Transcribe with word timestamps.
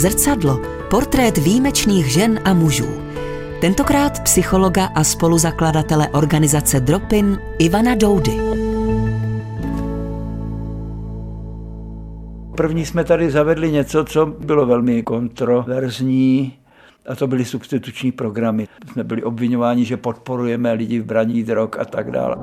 Zrcadlo, 0.00 0.60
portrét 0.90 1.38
výjimečných 1.38 2.06
žen 2.06 2.40
a 2.44 2.54
mužů. 2.54 2.88
Tentokrát 3.60 4.22
psychologa 4.22 4.86
a 4.86 5.04
spoluzakladatele 5.04 6.08
organizace 6.08 6.80
Dropin 6.80 7.38
Ivana 7.58 7.94
Doudy. 7.94 8.40
První 12.56 12.86
jsme 12.86 13.04
tady 13.04 13.30
zavedli 13.30 13.72
něco, 13.72 14.04
co 14.04 14.26
bylo 14.26 14.66
velmi 14.66 15.02
kontroverzní, 15.02 16.52
a 17.08 17.14
to 17.14 17.26
byly 17.26 17.44
substituční 17.44 18.12
programy. 18.12 18.68
Jsme 18.92 19.04
byli 19.04 19.22
obvinováni, 19.22 19.84
že 19.84 19.96
podporujeme 19.96 20.72
lidi 20.72 21.00
v 21.00 21.04
braní 21.04 21.42
drog 21.42 21.70
a 21.78 21.84
tak 21.84 22.10
dále. 22.10 22.36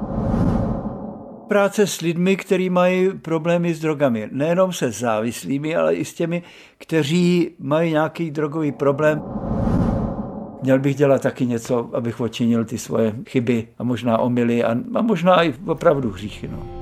Práce 1.48 1.88
s 1.88 2.02
lidmi, 2.02 2.36
kteří 2.36 2.70
mají 2.70 3.10
problémy 3.10 3.74
s 3.74 3.80
drogami. 3.80 4.30
Nejenom 4.32 4.74
se 4.74 4.92
závislými, 4.92 5.76
ale 5.76 5.96
i 5.96 6.06
s 6.06 6.14
těmi, 6.14 6.44
kteří 6.78 7.50
mají 7.60 7.92
nějaký 7.92 8.32
drogový 8.32 8.72
problém. 8.72 9.22
Měl 10.62 10.80
bych 10.80 10.96
dělat 10.96 11.22
taky 11.22 11.46
něco, 11.46 11.90
abych 11.94 12.22
očinil 12.22 12.66
ty 12.66 12.78
svoje 12.78 13.14
chyby 13.30 13.68
a 13.78 13.84
možná 13.84 14.18
omily 14.18 14.64
a, 14.64 14.76
a 14.96 15.02
možná 15.02 15.44
i 15.44 15.54
opravdu 15.66 16.12
hříchy. 16.12 16.48
No. 16.48 16.78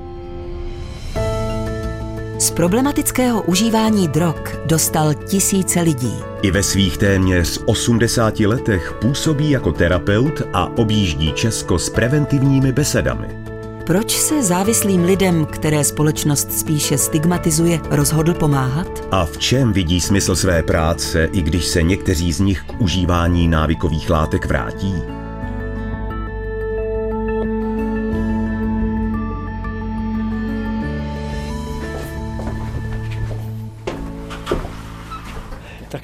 Z 2.39 2.51
problematického 2.51 3.43
užívání 3.43 4.07
drog 4.07 4.65
dostal 4.65 5.13
tisíce 5.13 5.81
lidí. 5.81 6.13
I 6.41 6.51
ve 6.51 6.63
svých 6.63 6.97
téměř 6.97 7.63
80 7.65 8.39
letech 8.39 8.93
působí 9.01 9.51
jako 9.51 9.71
terapeut 9.71 10.41
a 10.53 10.77
objíždí 10.77 11.33
Česko 11.33 11.79
s 11.79 11.89
preventivními 11.89 12.71
besedami. 12.71 13.44
Proč 13.85 14.17
se 14.17 14.43
závislým 14.43 15.03
lidem, 15.03 15.45
které 15.45 15.83
společnost 15.83 16.59
spíše 16.59 16.97
stigmatizuje, 16.97 17.79
rozhodl 17.89 18.33
pomáhat? 18.33 19.07
A 19.11 19.25
v 19.25 19.37
čem 19.37 19.73
vidí 19.73 20.01
smysl 20.01 20.35
své 20.35 20.63
práce, 20.63 21.25
i 21.25 21.41
když 21.41 21.65
se 21.65 21.81
někteří 21.81 22.33
z 22.33 22.39
nich 22.39 22.61
k 22.61 22.81
užívání 22.81 23.47
návykových 23.47 24.09
látek 24.09 24.45
vrátí? 24.45 25.14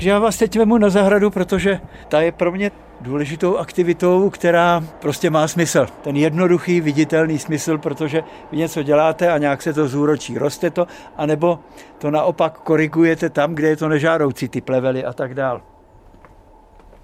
Takže 0.02 0.10
já 0.10 0.20
vás 0.20 0.38
teď 0.38 0.58
vemu 0.58 0.78
na 0.78 0.90
zahradu, 0.90 1.30
protože 1.30 1.80
ta 2.08 2.22
je 2.22 2.32
pro 2.32 2.52
mě 2.52 2.72
důležitou 3.02 3.58
aktivitou, 3.58 4.30
která 4.30 4.84
prostě 5.00 5.30
má 5.30 5.48
smysl. 5.48 5.88
Ten 6.02 6.16
jednoduchý, 6.18 6.82
viditelný 6.82 7.40
smysl, 7.40 7.78
protože 7.78 8.24
vy 8.52 8.58
něco 8.58 8.84
děláte 8.84 9.32
a 9.32 9.38
nějak 9.38 9.62
se 9.62 9.74
to 9.74 9.88
zúročí. 9.88 10.38
Roste 10.38 10.70
to, 10.70 10.88
anebo 11.18 11.60
to 11.98 12.12
naopak 12.12 12.60
korigujete 12.60 13.30
tam, 13.30 13.56
kde 13.56 13.68
je 13.68 13.76
to 13.76 13.90
nežádoucí, 13.90 14.48
ty 14.48 14.62
plevely 14.62 15.06
a 15.06 15.14
tak 15.14 15.34
dál. 15.34 15.62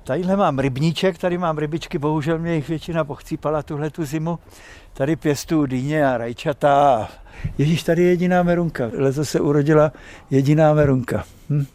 Tadyhle 0.03 0.35
mám 0.35 0.59
rybníček, 0.59 1.17
tady 1.17 1.37
mám 1.37 1.57
rybičky, 1.57 1.97
bohužel 1.97 2.39
mě 2.39 2.55
jich 2.55 2.69
většina 2.69 3.03
pochcípala 3.03 3.63
tuhle 3.63 3.89
tu 3.89 4.05
zimu. 4.05 4.39
Tady 4.93 5.15
pěstu 5.15 5.65
dýně 5.65 6.07
a 6.07 6.17
rajčata. 6.17 7.07
Ježíš, 7.57 7.83
tady 7.83 8.03
je 8.03 8.09
jediná 8.09 8.43
merunka. 8.43 8.89
Letos 8.93 9.29
se 9.29 9.39
urodila 9.39 9.91
jediná 10.29 10.73
merunka. 10.73 11.23
Hm? 11.49 11.65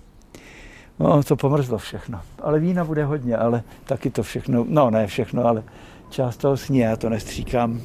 No, 0.98 1.22
to 1.22 1.36
pomrzlo 1.36 1.78
všechno. 1.78 2.20
Ale 2.42 2.58
vína 2.58 2.84
bude 2.84 3.04
hodně, 3.04 3.36
ale 3.36 3.62
taky 3.84 4.10
to 4.10 4.22
všechno, 4.22 4.64
no 4.68 4.90
ne 4.90 5.06
všechno, 5.06 5.44
ale 5.44 5.62
část 6.10 6.36
toho 6.36 6.56
sní, 6.56 6.78
já 6.78 6.96
to 6.96 7.08
nestříkám. 7.08 7.80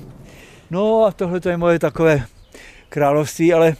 No 0.71 1.05
a 1.05 1.11
tohle 1.11 1.39
to 1.39 1.49
je 1.49 1.57
moje 1.57 1.79
takové 1.79 2.25
království, 2.89 3.53
ale, 3.53 3.75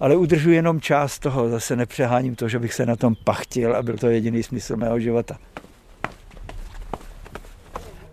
ale 0.00 0.16
udržuji 0.16 0.56
jenom 0.56 0.80
část 0.80 1.18
toho, 1.18 1.48
zase 1.48 1.76
nepřeháním 1.76 2.34
to, 2.34 2.48
že 2.48 2.58
bych 2.58 2.74
se 2.74 2.86
na 2.86 2.96
tom 2.96 3.14
pachtil 3.24 3.76
a 3.76 3.82
byl 3.82 3.96
to 3.96 4.06
jediný 4.06 4.42
smysl 4.42 4.76
mého 4.76 5.00
života. 5.00 5.36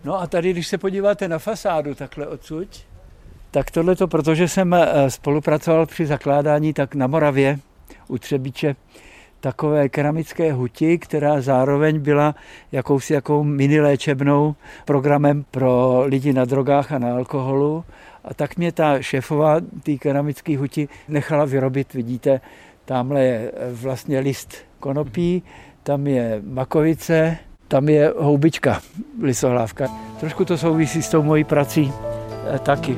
No 0.04 0.22
a 0.22 0.28
tady, 0.28 0.52
když 0.52 0.68
se 0.68 0.78
podíváte 0.78 1.28
na 1.28 1.40
fasádu 1.40 1.96
takhle 1.96 2.28
odsud, 2.28 2.68
tak 3.52 3.72
tohle 3.72 3.96
to, 3.96 4.08
protože 4.08 4.48
jsem 4.48 4.74
eh, 4.74 5.10
spolupracoval 5.10 5.86
při 5.86 6.06
zakládání 6.06 6.74
tak 6.74 6.96
na 6.96 7.08
Moravě 7.08 7.60
u 8.08 8.18
Třebíče, 8.18 8.76
takové 9.46 9.90
keramické 9.90 10.54
huti, 10.54 10.98
která 10.98 11.42
zároveň 11.42 12.00
byla 12.00 12.36
jakousi 12.72 13.14
jakou 13.14 13.44
mini 13.44 13.82
léčebnou 13.82 14.56
programem 14.86 15.46
pro 15.52 16.04
lidi 16.06 16.34
na 16.34 16.46
drogách 16.46 16.92
a 16.92 17.00
na 17.00 17.14
alkoholu. 17.14 17.84
A 18.24 18.34
tak 18.34 18.58
mě 18.58 18.72
ta 18.72 19.02
šéfová 19.02 19.58
té 19.84 19.98
keramické 19.98 20.58
huti 20.58 20.88
nechala 21.08 21.46
vyrobit, 21.46 21.94
vidíte, 21.94 22.42
tamhle 22.86 23.24
je 23.24 23.52
vlastně 23.72 24.20
list 24.20 24.56
konopí, 24.80 25.44
tam 25.84 26.08
je 26.08 26.42
makovice, 26.46 27.38
tam 27.68 27.90
je 27.90 28.14
houbička, 28.18 28.82
lisohlávka. 29.22 29.88
Trošku 30.20 30.46
to 30.46 30.58
souvisí 30.58 31.02
s 31.02 31.10
tou 31.10 31.24
mojí 31.24 31.44
prací 31.44 31.94
eh, 32.56 32.60
taky. 32.60 32.98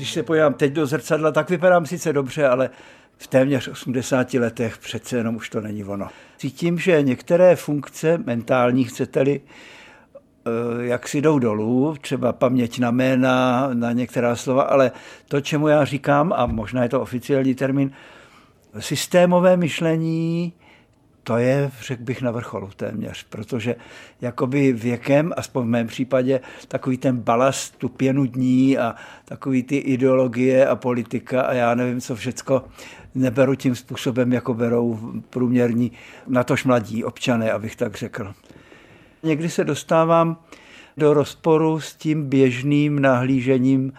Když 0.00 0.12
se 0.12 0.22
podívám 0.22 0.54
teď 0.54 0.72
do 0.72 0.86
zrcadla, 0.86 1.32
tak 1.32 1.50
vypadám 1.50 1.86
sice 1.86 2.12
dobře, 2.12 2.48
ale 2.48 2.70
v 3.16 3.26
téměř 3.26 3.68
80 3.68 4.34
letech 4.34 4.78
přece 4.78 5.16
jenom 5.16 5.36
už 5.36 5.50
to 5.50 5.60
není 5.60 5.84
ono. 5.84 6.08
Cítím, 6.36 6.78
že 6.78 7.02
některé 7.02 7.56
funkce 7.56 8.18
mentální, 8.26 8.84
chcete-li, 8.84 9.40
eh, 9.40 10.86
jak 10.86 11.08
si 11.08 11.20
jdou 11.20 11.38
dolů, 11.38 11.96
třeba 12.00 12.32
paměť 12.32 12.78
na 12.78 12.90
jména, 12.90 13.70
na 13.74 13.92
některá 13.92 14.36
slova, 14.36 14.62
ale 14.62 14.92
to, 15.28 15.40
čemu 15.40 15.68
já 15.68 15.84
říkám, 15.84 16.32
a 16.36 16.46
možná 16.46 16.82
je 16.82 16.88
to 16.88 17.00
oficiální 17.00 17.54
termín, 17.54 17.92
systémové 18.78 19.56
myšlení 19.56 20.52
to 21.24 21.36
je, 21.36 21.70
řekl 21.80 22.02
bych, 22.02 22.22
na 22.22 22.30
vrcholu 22.30 22.70
téměř, 22.76 23.26
protože 23.30 23.76
jakoby 24.20 24.72
věkem, 24.72 25.32
aspoň 25.36 25.66
v 25.66 25.68
mém 25.68 25.86
případě, 25.86 26.40
takový 26.68 26.96
ten 26.98 27.16
balast, 27.16 27.76
tu 27.78 27.88
pěnu 27.88 28.24
dní 28.24 28.78
a 28.78 28.94
takový 29.24 29.62
ty 29.62 29.76
ideologie 29.76 30.66
a 30.66 30.76
politika 30.76 31.42
a 31.42 31.52
já 31.52 31.74
nevím, 31.74 32.00
co 32.00 32.16
všecko 32.16 32.64
neberu 33.14 33.54
tím 33.54 33.74
způsobem, 33.74 34.32
jako 34.32 34.54
berou 34.54 35.12
průměrní, 35.30 35.92
natož 36.26 36.64
mladí 36.64 37.04
občané, 37.04 37.52
abych 37.52 37.76
tak 37.76 37.96
řekl. 37.96 38.34
Někdy 39.22 39.50
se 39.50 39.64
dostávám 39.64 40.36
do 40.96 41.14
rozporu 41.14 41.80
s 41.80 41.94
tím 41.94 42.28
běžným 42.28 43.02
nahlížením 43.02 43.92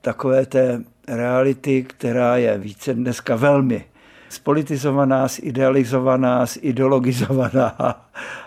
takové 0.00 0.46
té 0.46 0.84
reality, 1.08 1.82
která 1.82 2.36
je 2.36 2.58
více 2.58 2.94
dneska 2.94 3.36
velmi 3.36 3.84
spolitizovaná, 4.28 5.28
zidealizovaná, 5.28 6.46
zideologizovaná 6.46 7.76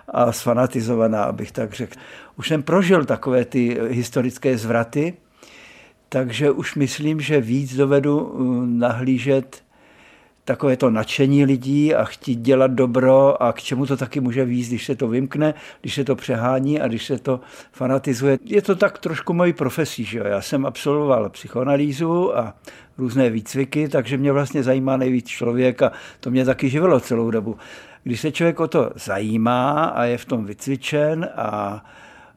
a 0.07 0.31
sfanatizovaná, 0.31 1.23
abych 1.23 1.51
tak 1.51 1.73
řekl. 1.73 1.99
Už 2.35 2.47
jsem 2.47 2.63
prožil 2.63 3.05
takové 3.05 3.45
ty 3.45 3.77
historické 3.87 4.57
zvraty, 4.57 5.13
takže 6.09 6.51
už 6.51 6.75
myslím, 6.75 7.21
že 7.21 7.41
víc 7.41 7.75
dovedu 7.75 8.19
uh, 8.19 8.65
nahlížet 8.65 9.66
takové 10.47 10.77
to 10.77 10.89
nadšení 10.89 11.45
lidí 11.45 11.95
a 11.95 12.03
chtít 12.03 12.39
dělat 12.39 12.71
dobro 12.71 13.43
a 13.43 13.53
k 13.53 13.61
čemu 13.61 13.85
to 13.85 13.97
taky 13.97 14.19
může 14.19 14.45
víc, 14.45 14.67
když 14.67 14.85
se 14.85 14.95
to 14.95 15.07
vymkne, 15.07 15.53
když 15.81 15.95
se 15.95 16.03
to 16.03 16.15
přehání 16.15 16.81
a 16.81 16.87
když 16.87 17.05
se 17.05 17.19
to 17.19 17.39
fanatizuje. 17.71 18.39
Je 18.43 18.61
to 18.61 18.75
tak 18.75 18.97
trošku 18.97 19.33
mojí 19.33 19.53
profesí, 19.53 20.03
že 20.03 20.17
jo? 20.17 20.25
Já 20.27 20.41
jsem 20.41 20.65
absolvoval 20.65 21.29
psychoanalýzu 21.29 22.37
a 22.37 22.53
různé 22.97 23.29
výcviky, 23.29 23.89
takže 23.89 24.17
mě 24.17 24.31
vlastně 24.31 24.63
zajímá 24.63 24.97
nejvíc 24.97 25.27
člověk 25.27 25.81
a 25.81 25.91
to 26.19 26.31
mě 26.31 26.45
taky 26.45 26.69
živilo 26.69 26.99
celou 26.99 27.31
dobu. 27.31 27.57
Když 28.03 28.21
se 28.21 28.31
člověk 28.31 28.59
o 28.59 28.67
to 28.67 28.91
zajímá 28.95 29.85
a 29.85 30.03
je 30.03 30.17
v 30.17 30.25
tom 30.25 30.45
vycvičen 30.45 31.29
a 31.35 31.83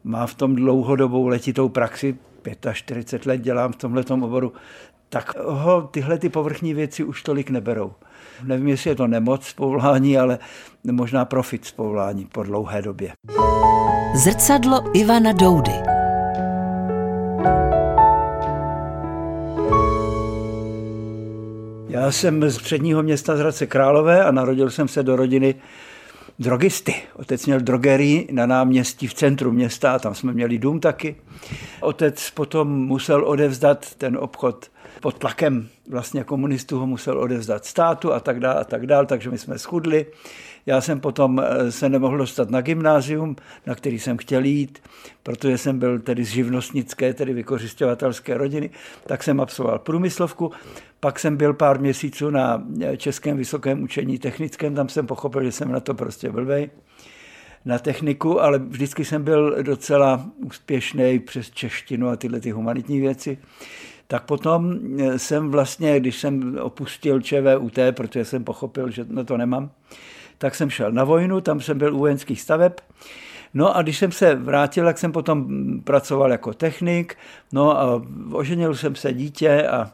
má 0.04 0.26
v 0.26 0.34
tom 0.34 0.54
dlouhodobou 0.54 1.26
letitou 1.26 1.68
praxi, 1.68 2.16
45 2.72 3.26
let 3.26 3.40
dělám 3.40 3.72
v 3.72 3.76
tomhle 3.76 4.04
oboru, 4.10 4.52
tak 5.10 5.38
ho 5.38 5.82
tyhle 5.82 6.18
ty 6.18 6.28
povrchní 6.28 6.74
věci 6.74 7.04
už 7.04 7.22
tolik 7.22 7.50
neberou. 7.50 7.92
Nevím, 8.44 8.68
jestli 8.68 8.90
je 8.90 8.96
to 8.96 9.06
nemoc 9.06 9.44
z 9.44 9.52
povolání, 9.52 10.18
ale 10.18 10.38
možná 10.90 11.24
profit 11.24 11.64
z 11.64 11.72
povolání 11.72 12.24
po 12.32 12.42
dlouhé 12.42 12.82
době. 12.82 13.12
Zrcadlo 14.14 14.96
Ivana 14.96 15.32
Doudy 15.32 15.72
Já 21.88 22.10
jsem 22.10 22.50
z 22.50 22.58
předního 22.58 23.02
města 23.02 23.36
z 23.36 23.38
Hradce 23.38 23.66
Králové 23.66 24.24
a 24.24 24.30
narodil 24.30 24.70
jsem 24.70 24.88
se 24.88 25.02
do 25.02 25.16
rodiny 25.16 25.54
drogisty. 26.38 26.94
Otec 27.16 27.46
měl 27.46 27.60
drogerii 27.60 28.28
na 28.32 28.46
náměstí 28.46 29.06
v 29.06 29.14
centru 29.14 29.52
města 29.52 29.92
a 29.92 29.98
tam 29.98 30.14
jsme 30.14 30.32
měli 30.32 30.58
dům 30.58 30.80
taky. 30.80 31.16
Otec 31.80 32.30
potom 32.30 32.68
musel 32.68 33.24
odevzdat 33.24 33.94
ten 33.94 34.16
obchod 34.16 34.70
pod 35.00 35.18
tlakem 35.18 35.68
vlastně 35.88 36.24
komunistů 36.24 36.78
ho 36.78 36.86
musel 36.86 37.18
odevzdat 37.18 37.64
státu 37.64 38.12
a 38.12 38.20
tak 38.20 38.40
dále 38.40 38.60
a 38.60 38.64
tak 38.64 38.86
dále, 38.86 39.06
takže 39.06 39.30
my 39.30 39.38
jsme 39.38 39.58
schudli. 39.58 40.06
Já 40.66 40.80
jsem 40.80 41.00
potom 41.00 41.40
eh, 41.40 41.72
se 41.72 41.88
nemohl 41.88 42.18
dostat 42.18 42.50
na 42.50 42.60
gymnázium, 42.60 43.36
na 43.66 43.74
který 43.74 43.98
jsem 43.98 44.16
chtěl 44.16 44.44
jít, 44.44 44.82
protože 45.22 45.58
jsem 45.58 45.78
byl 45.78 45.98
tedy 45.98 46.24
z 46.24 46.28
živnostnické, 46.28 47.14
tedy 47.14 47.32
vykořišťovatelské 47.32 48.34
rodiny, 48.34 48.70
tak 49.06 49.22
jsem 49.22 49.40
absolvoval 49.40 49.78
průmyslovku. 49.78 50.52
Pak 51.00 51.18
jsem 51.18 51.36
byl 51.36 51.54
pár 51.54 51.80
měsíců 51.80 52.30
na 52.30 52.62
eh, 52.82 52.96
Českém 52.96 53.36
vysokém 53.36 53.82
učení 53.82 54.18
technickém, 54.18 54.74
tam 54.74 54.88
jsem 54.88 55.06
pochopil, 55.06 55.44
že 55.44 55.52
jsem 55.52 55.72
na 55.72 55.80
to 55.80 55.94
prostě 55.94 56.30
blbej 56.30 56.70
na 57.64 57.78
techniku, 57.78 58.40
ale 58.40 58.58
vždycky 58.58 59.04
jsem 59.04 59.24
byl 59.24 59.62
docela 59.62 60.26
úspěšný 60.36 61.18
přes 61.18 61.50
češtinu 61.50 62.08
a 62.08 62.16
tyhle 62.16 62.40
ty 62.40 62.50
humanitní 62.50 63.00
věci. 63.00 63.38
Tak 64.10 64.24
potom 64.24 64.78
eh, 64.98 65.18
jsem 65.18 65.50
vlastně, 65.50 66.00
když 66.00 66.18
jsem 66.18 66.58
opustil 66.60 67.20
ČVUT, 67.20 67.78
protože 67.90 68.24
jsem 68.24 68.44
pochopil, 68.44 68.90
že 68.90 69.06
na 69.08 69.24
to 69.24 69.36
nemám, 69.36 69.70
tak 70.38 70.54
jsem 70.54 70.70
šel 70.70 70.92
na 70.92 71.04
vojnu, 71.04 71.40
tam 71.40 71.60
jsem 71.60 71.78
byl 71.78 71.94
u 71.94 71.98
vojenských 71.98 72.40
staveb. 72.40 72.72
No 73.54 73.76
a 73.76 73.82
když 73.82 73.98
jsem 73.98 74.12
se 74.12 74.34
vrátil, 74.34 74.84
tak 74.84 74.98
jsem 74.98 75.12
potom 75.12 75.48
pracoval 75.80 76.32
jako 76.32 76.54
technik, 76.54 77.16
no 77.52 77.80
a 77.80 78.02
oženil 78.32 78.74
jsem 78.74 78.94
se 78.94 79.12
dítě 79.12 79.68
a 79.68 79.92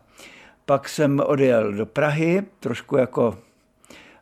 pak 0.67 0.89
jsem 0.89 1.21
odjel 1.27 1.73
do 1.73 1.87
Prahy, 1.87 2.43
trošku 2.61 2.97
jako, 2.97 3.39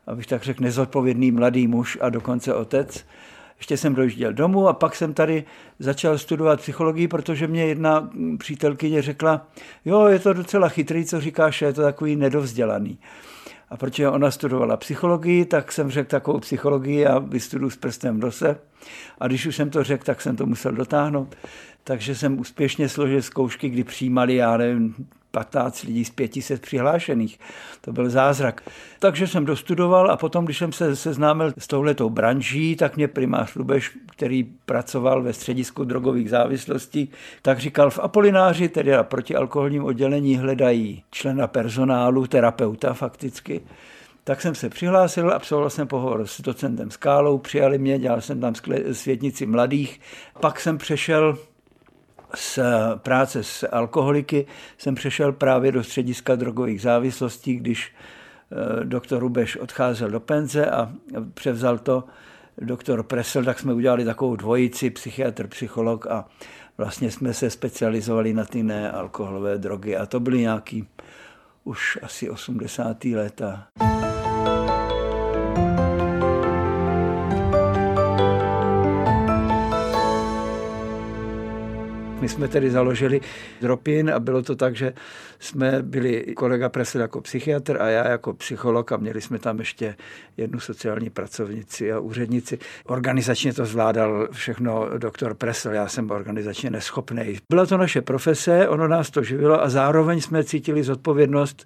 abych 0.07 0.27
tak 0.27 0.43
řekl, 0.43 0.63
nezodpovědný 0.63 1.31
mladý 1.31 1.67
muž 1.67 1.97
a 2.01 2.09
dokonce 2.09 2.53
otec. 2.53 3.05
Ještě 3.57 3.77
jsem 3.77 3.95
dojížděl 3.95 4.33
domů 4.33 4.67
a 4.67 4.73
pak 4.73 4.95
jsem 4.95 5.13
tady 5.13 5.43
začal 5.79 6.17
studovat 6.17 6.59
psychologii, 6.59 7.07
protože 7.07 7.47
mě 7.47 7.65
jedna 7.65 8.09
přítelkyně 8.37 9.01
řekla, 9.01 9.47
jo, 9.85 10.05
je 10.05 10.19
to 10.19 10.33
docela 10.33 10.69
chytrý, 10.69 11.05
co 11.05 11.21
říkáš, 11.21 11.61
je 11.61 11.73
to 11.73 11.81
takový 11.81 12.15
nedovzdělaný. 12.15 12.99
A 13.69 13.77
protože 13.77 14.09
ona 14.09 14.31
studovala 14.31 14.77
psychologii, 14.77 15.45
tak 15.45 15.71
jsem 15.71 15.91
řekl 15.91 16.09
takovou 16.09 16.39
psychologii 16.39 17.05
a 17.05 17.19
vystuduju 17.19 17.69
s 17.69 17.75
prstem 17.75 18.19
v 18.19 18.23
nose. 18.23 18.59
A 19.19 19.27
když 19.27 19.45
už 19.45 19.55
jsem 19.55 19.69
to 19.69 19.83
řekl, 19.83 20.05
tak 20.05 20.21
jsem 20.21 20.35
to 20.35 20.45
musel 20.45 20.71
dotáhnout. 20.71 21.35
Takže 21.83 22.15
jsem 22.15 22.39
úspěšně 22.39 22.89
složil 22.89 23.21
zkoušky, 23.21 23.69
kdy 23.69 23.83
přijímali, 23.83 24.35
já 24.35 24.57
nevím, 24.57 24.95
15 25.35 25.83
lidí 25.83 26.05
z 26.05 26.09
500 26.09 26.61
přihlášených. 26.61 27.39
To 27.81 27.91
byl 27.93 28.09
zázrak. 28.09 28.61
Takže 28.99 29.27
jsem 29.27 29.45
dostudoval 29.45 30.11
a 30.11 30.17
potom, 30.17 30.45
když 30.45 30.57
jsem 30.57 30.71
se 30.71 30.95
seznámil 30.95 31.53
s 31.57 31.67
touhletou 31.67 32.09
branží, 32.09 32.75
tak 32.75 32.95
mě 32.95 33.07
primář 33.07 33.55
Lubeš, 33.55 33.97
který 34.11 34.43
pracoval 34.43 35.21
ve 35.21 35.33
středisku 35.33 35.83
drogových 35.83 36.29
závislostí, 36.29 37.11
tak 37.41 37.59
říkal, 37.59 37.89
v 37.89 37.99
Apolináři, 37.99 38.69
tedy 38.69 38.91
na 38.91 39.03
protialkoholním 39.03 39.83
oddělení, 39.83 40.37
hledají 40.37 41.03
člena 41.11 41.47
personálu, 41.47 42.27
terapeuta 42.27 42.93
fakticky. 42.93 43.61
Tak 44.23 44.41
jsem 44.41 44.55
se 44.55 44.69
přihlásil, 44.69 45.33
absolvoval 45.33 45.69
jsem 45.69 45.87
pohovor 45.87 46.27
s 46.27 46.41
docentem 46.41 46.91
Skálou, 46.91 47.37
přijali 47.37 47.77
mě, 47.77 47.99
dělal 47.99 48.21
jsem 48.21 48.39
tam 48.39 48.53
světnici 48.91 49.45
mladých. 49.45 49.99
Pak 50.39 50.59
jsem 50.59 50.77
přešel 50.77 51.37
z 52.35 52.59
práce 52.95 53.43
s 53.43 53.67
alkoholiky 53.71 54.45
jsem 54.77 54.95
přešel 54.95 55.31
právě 55.31 55.71
do 55.71 55.83
střediska 55.83 56.35
drogových 56.35 56.81
závislostí, 56.81 57.55
když 57.55 57.91
eh, 57.91 58.85
doktor 58.85 59.19
Rubeš 59.19 59.57
odcházel 59.57 60.09
do 60.09 60.19
penze 60.19 60.65
a 60.65 60.91
převzal 61.33 61.77
to 61.77 62.03
doktor 62.57 63.03
Presel, 63.03 63.43
tak 63.43 63.59
jsme 63.59 63.73
udělali 63.73 64.05
takovou 64.05 64.35
dvojici, 64.35 64.89
psychiatr, 64.89 65.47
psycholog 65.47 66.07
a 66.07 66.25
vlastně 66.77 67.11
jsme 67.11 67.33
se 67.33 67.49
specializovali 67.49 68.33
na 68.33 68.45
ty 68.45 68.63
nealkoholové 68.63 69.57
drogy 69.57 69.97
a 69.97 70.05
to 70.05 70.19
byly 70.19 70.39
nějaký 70.39 70.87
už 71.63 71.99
asi 72.01 72.29
80. 72.29 73.05
léta. 73.05 73.67
My 82.19 82.29
jsme 82.29 82.47
tedy 82.47 82.71
založili 82.71 83.21
Dropin 83.61 84.09
a 84.09 84.19
bylo 84.19 84.41
to 84.41 84.55
tak, 84.55 84.75
že 84.75 84.93
jsme 85.39 85.81
byli 85.81 86.33
kolega 86.35 86.69
Presel 86.69 87.01
jako 87.01 87.21
psychiatr 87.21 87.81
a 87.81 87.87
já 87.87 88.07
jako 88.07 88.33
psycholog 88.33 88.91
a 88.91 88.97
měli 88.97 89.21
jsme 89.21 89.39
tam 89.39 89.59
ještě 89.59 89.95
jednu 90.37 90.59
sociální 90.59 91.09
pracovnici 91.09 91.91
a 91.91 91.99
úřednici. 91.99 92.57
Organizačně 92.85 93.53
to 93.53 93.65
zvládal 93.65 94.27
všechno 94.31 94.89
doktor 94.97 95.33
Presel, 95.33 95.73
já 95.73 95.87
jsem 95.87 96.11
organizačně 96.11 96.69
neschopný. 96.69 97.37
Byla 97.49 97.65
to 97.65 97.77
naše 97.77 98.01
profese, 98.01 98.67
ono 98.67 98.87
nás 98.87 99.09
to 99.09 99.23
živilo 99.23 99.63
a 99.63 99.69
zároveň 99.69 100.21
jsme 100.21 100.43
cítili 100.43 100.83
zodpovědnost 100.83 101.65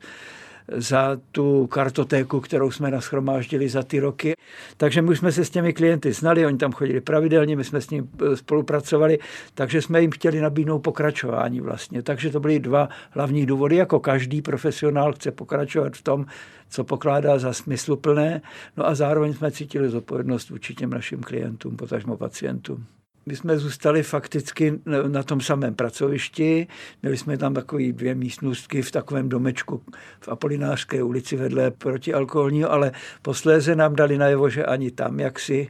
za 0.75 1.17
tu 1.31 1.67
kartotéku, 1.67 2.39
kterou 2.39 2.71
jsme 2.71 2.91
naschromáždili 2.91 3.69
za 3.69 3.83
ty 3.83 3.99
roky. 3.99 4.35
Takže 4.77 5.01
my 5.01 5.15
jsme 5.15 5.31
se 5.31 5.45
s 5.45 5.49
těmi 5.49 5.73
klienty 5.73 6.13
znali, 6.13 6.45
oni 6.45 6.57
tam 6.57 6.71
chodili 6.71 7.01
pravidelně, 7.01 7.55
my 7.55 7.63
jsme 7.63 7.81
s 7.81 7.89
ním 7.89 8.09
eh, 8.21 8.35
spolupracovali, 8.35 9.19
takže 9.53 9.81
jsme 9.81 10.01
jim 10.01 10.11
chtěli 10.11 10.41
nabídnout 10.41 10.79
pokračování 10.79 11.61
vlastně. 11.61 12.01
Takže 12.01 12.29
to 12.29 12.39
byly 12.39 12.59
dva 12.59 12.89
hlavní 13.11 13.45
důvody, 13.45 13.75
jako 13.75 13.99
každý 13.99 14.41
profesionál 14.41 15.13
chce 15.13 15.31
pokračovat 15.31 15.93
v 15.93 16.01
tom, 16.01 16.25
co 16.69 16.83
pokládá 16.83 17.39
za 17.39 17.53
smysluplné, 17.53 18.41
no 18.77 18.87
a 18.87 18.95
zároveň 18.95 19.33
jsme 19.33 19.51
cítili 19.51 19.89
zodpovědnost 19.89 20.49
vůči 20.49 20.75
těm 20.75 20.89
našim 20.89 21.19
klientům, 21.19 21.77
potažmo 21.77 22.17
pacientům. 22.17 22.85
My 23.29 23.35
jsme 23.35 23.57
zůstali 23.57 24.03
fakticky 24.03 24.79
na 25.07 25.23
tom 25.23 25.41
samém 25.41 25.75
pracovišti. 25.75 26.67
Měli 27.01 27.17
jsme 27.17 27.37
tam 27.37 27.53
takové 27.53 27.91
dvě 27.91 28.15
místnostky 28.15 28.81
v 28.81 28.91
takovém 28.91 29.29
domečku 29.29 29.81
v 30.19 30.29
Apolinářské 30.29 31.03
ulici 31.03 31.35
vedle 31.35 31.71
protialkoholního, 31.71 32.71
ale 32.71 32.91
posléze 33.21 33.75
nám 33.75 33.95
dali 33.95 34.17
najevo, 34.17 34.49
že 34.49 34.65
ani 34.65 34.91
tam 34.91 35.19
jaksi 35.19 35.67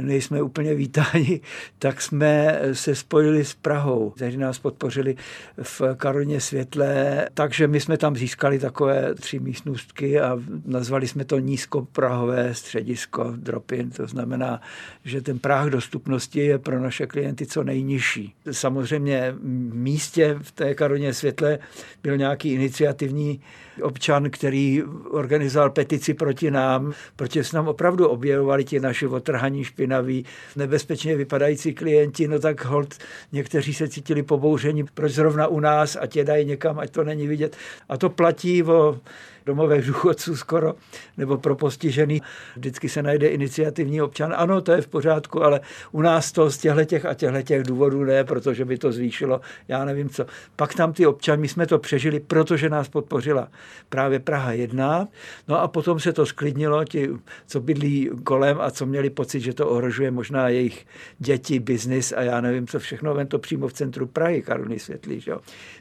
nejsme 0.00 0.42
úplně 0.42 0.74
vítáni, 0.74 1.40
tak 1.78 2.02
jsme 2.02 2.60
se 2.72 2.94
spojili 2.94 3.44
s 3.44 3.54
Prahou, 3.54 4.10
kteří 4.10 4.36
nás 4.36 4.58
podpořili 4.58 5.16
v 5.62 5.82
Karolině 5.96 6.40
Světlé, 6.40 7.28
takže 7.34 7.68
my 7.68 7.80
jsme 7.80 7.98
tam 7.98 8.16
získali 8.16 8.58
takové 8.58 9.14
tři 9.14 9.38
místnostky 9.38 10.20
a 10.20 10.38
nazvali 10.64 11.08
jsme 11.08 11.24
to 11.24 11.38
nízkoprahové 11.38 12.54
středisko 12.54 13.32
Dropin, 13.36 13.90
to 13.90 14.06
znamená, 14.06 14.60
že 15.04 15.20
ten 15.20 15.38
práh 15.38 15.66
dostupnosti 15.66 16.40
je 16.40 16.58
pro 16.58 16.80
naše 16.80 17.06
klienty 17.06 17.46
co 17.46 17.64
nejnižší. 17.64 18.34
Samozřejmě 18.50 19.34
v 19.38 19.74
místě 19.74 20.36
v 20.42 20.52
té 20.52 20.74
Karolině 20.74 21.14
Světlé 21.14 21.58
byl 22.02 22.16
nějaký 22.16 22.52
iniciativní 22.52 23.40
občan, 23.82 24.30
který 24.30 24.82
organizoval 25.10 25.70
petici 25.70 26.14
proti 26.14 26.50
nám, 26.50 26.92
protože 27.16 27.44
se 27.44 27.56
nám 27.56 27.68
opravdu 27.68 28.08
objevovali 28.08 28.64
ti 28.64 28.80
naši 28.80 29.06
otrhaní 29.06 29.64
špinaví, 29.86 30.24
nebezpečně 30.56 31.16
vypadající 31.16 31.74
klienti, 31.74 32.28
no 32.28 32.38
tak 32.38 32.64
hold, 32.64 32.94
někteří 33.32 33.74
se 33.74 33.88
cítili 33.88 34.22
pobouření, 34.22 34.84
proč 34.94 35.12
zrovna 35.12 35.46
u 35.46 35.60
nás, 35.60 35.96
ať 36.00 36.16
je 36.16 36.24
dají 36.24 36.44
někam, 36.44 36.78
ať 36.78 36.90
to 36.90 37.04
není 37.04 37.26
vidět. 37.26 37.56
A 37.88 37.96
to 37.96 38.10
platí 38.10 38.62
o 38.62 38.98
domovech 39.46 39.86
důchodců 39.86 40.36
skoro, 40.36 40.74
nebo 41.16 41.38
pro 41.38 41.56
postižený. 41.56 42.22
Vždycky 42.56 42.88
se 42.88 43.02
najde 43.02 43.28
iniciativní 43.28 44.02
občan. 44.02 44.34
Ano, 44.36 44.60
to 44.60 44.72
je 44.72 44.82
v 44.82 44.86
pořádku, 44.86 45.42
ale 45.42 45.60
u 45.92 46.02
nás 46.02 46.32
to 46.32 46.50
z 46.50 46.58
těchto 46.58 46.84
těch 46.84 47.04
a 47.04 47.14
těchto 47.14 47.42
těch 47.42 47.62
důvodů 47.62 48.04
ne, 48.04 48.24
protože 48.24 48.64
by 48.64 48.78
to 48.78 48.92
zvýšilo, 48.92 49.40
já 49.68 49.84
nevím 49.84 50.08
co. 50.08 50.26
Pak 50.56 50.74
tam 50.74 50.92
ty 50.92 51.06
občany, 51.06 51.42
my 51.42 51.48
jsme 51.48 51.66
to 51.66 51.78
přežili, 51.78 52.20
protože 52.20 52.68
nás 52.68 52.88
podpořila 52.88 53.48
právě 53.88 54.18
Praha 54.18 54.52
1. 54.52 55.08
No 55.48 55.60
a 55.60 55.68
potom 55.68 56.00
se 56.00 56.12
to 56.12 56.26
sklidnilo, 56.26 56.84
ti, 56.84 57.10
co 57.46 57.60
bydlí 57.60 58.10
kolem 58.24 58.60
a 58.60 58.70
co 58.70 58.86
měli 58.86 59.10
pocit, 59.10 59.40
že 59.40 59.54
to 59.54 59.68
ohrožuje 59.76 60.10
možná 60.10 60.48
jejich 60.48 60.86
děti, 61.18 61.58
biznis 61.58 62.12
a 62.16 62.22
já 62.22 62.40
nevím 62.40 62.66
co 62.66 62.78
všechno, 62.78 63.14
ven 63.14 63.26
to 63.26 63.38
přímo 63.38 63.68
v 63.68 63.72
centru 63.72 64.06
Prahy, 64.06 64.42
Karolný 64.42 64.78
Světlý. 64.78 65.20
Že? 65.20 65.32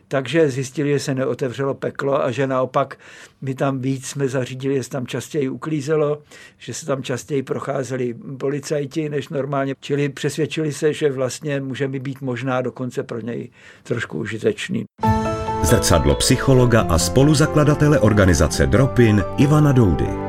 Takže 0.07 0.49
zjistili, 0.49 0.89
že 0.89 0.99
se 0.99 1.15
neotevřelo 1.15 1.73
peklo 1.73 2.23
a 2.23 2.31
že 2.31 2.47
naopak 2.47 2.97
my 3.41 3.55
tam 3.55 3.79
víc 3.79 4.07
jsme 4.07 4.27
zařídili, 4.27 4.75
že 4.75 4.83
se 4.83 4.89
tam 4.89 5.07
častěji 5.07 5.49
uklízelo, 5.49 6.21
že 6.57 6.73
se 6.73 6.85
tam 6.85 7.03
častěji 7.03 7.43
procházeli 7.43 8.15
policajti 8.39 9.09
než 9.09 9.29
normálně. 9.29 9.75
Čili 9.79 10.09
přesvědčili 10.09 10.73
se, 10.73 10.93
že 10.93 11.11
vlastně 11.11 11.61
můžeme 11.61 11.99
být 11.99 12.21
možná 12.21 12.61
dokonce 12.61 13.03
pro 13.03 13.19
něj 13.19 13.49
trošku 13.83 14.19
užitečný. 14.19 14.85
Zrcadlo 15.63 16.15
psychologa 16.15 16.81
a 16.81 16.97
spoluzakladatele 16.97 17.99
organizace 17.99 18.65
Dropin 18.65 19.23
Ivana 19.37 19.71
Doudy 19.71 20.25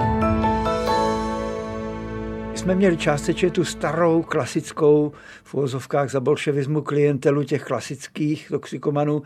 jsme 2.67 2.75
měli 2.75 2.97
částečně 2.97 3.51
tu 3.51 3.65
starou 3.65 4.23
klasickou 4.23 5.13
v 5.45 5.55
uvozovkách 5.55 6.11
za 6.11 6.21
bolševismu 6.21 6.83
klientelu 6.83 7.45
těch 7.45 7.65
klasických 7.65 8.49
toxikomanů, 8.49 9.23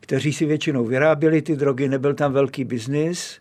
kteří 0.00 0.32
si 0.32 0.46
většinou 0.46 0.84
vyráběli 0.84 1.42
ty 1.42 1.56
drogy, 1.56 1.88
nebyl 1.88 2.14
tam 2.14 2.32
velký 2.32 2.64
biznis. 2.64 3.40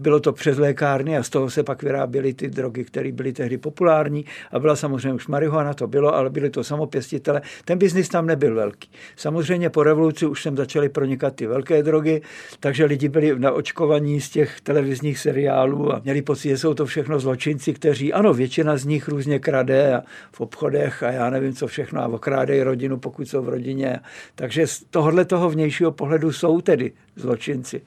Bylo 0.00 0.20
to 0.20 0.32
přes 0.32 0.58
lékárny 0.58 1.16
a 1.16 1.22
z 1.22 1.28
toho 1.28 1.50
se 1.50 1.62
pak 1.62 1.82
vyráběly 1.82 2.34
ty 2.34 2.48
drogy, 2.48 2.84
které 2.84 3.12
byly 3.12 3.32
tehdy 3.32 3.58
populární 3.58 4.24
a 4.52 4.58
byla 4.58 4.76
samozřejmě 4.76 5.12
už 5.12 5.26
marihuana, 5.26 5.74
to 5.74 5.86
bylo, 5.86 6.14
ale 6.14 6.30
byly 6.30 6.50
to 6.50 6.64
samopěstitele. 6.64 7.42
Ten 7.64 7.78
biznis 7.78 8.08
tam 8.08 8.26
nebyl 8.26 8.54
velký. 8.54 8.90
Samozřejmě 9.16 9.70
po 9.70 9.82
revoluci 9.82 10.26
už 10.26 10.42
sem 10.42 10.56
začaly 10.56 10.88
pronikat 10.88 11.34
ty 11.34 11.46
velké 11.46 11.82
drogy, 11.82 12.22
takže 12.60 12.84
lidi 12.84 13.08
byli 13.08 13.38
na 13.38 13.52
očkovaní 13.52 14.20
z 14.20 14.30
těch 14.30 14.60
televizních 14.60 15.18
seriálů 15.18 15.92
a 15.94 16.00
měli 16.04 16.22
pocit, 16.22 16.48
že 16.48 16.58
jsou 16.58 16.74
to 16.74 16.86
všechno 16.86 17.20
zločinci, 17.20 17.72
kteří, 17.72 18.12
ano, 18.12 18.34
většina 18.34 18.76
z 18.76 18.84
nich 18.84 19.08
různě 19.08 19.38
krade 19.38 19.94
a 19.94 20.02
v 20.32 20.40
obchodech 20.40 21.02
a 21.02 21.10
já 21.10 21.30
nevím, 21.30 21.54
co 21.54 21.66
všechno 21.66 22.00
a 22.00 22.08
okrádejí 22.08 22.62
rodinu, 22.62 22.98
pokud 22.98 23.28
jsou 23.28 23.42
v 23.42 23.48
rodině. 23.48 24.00
Takže 24.34 24.66
z 24.66 24.84
tohohle 24.90 25.24
toho 25.24 25.50
vnějšího 25.50 25.92
pohledu 25.92 26.32
jsou 26.32 26.60
tedy 26.60 26.92
zločinci. 27.16 27.82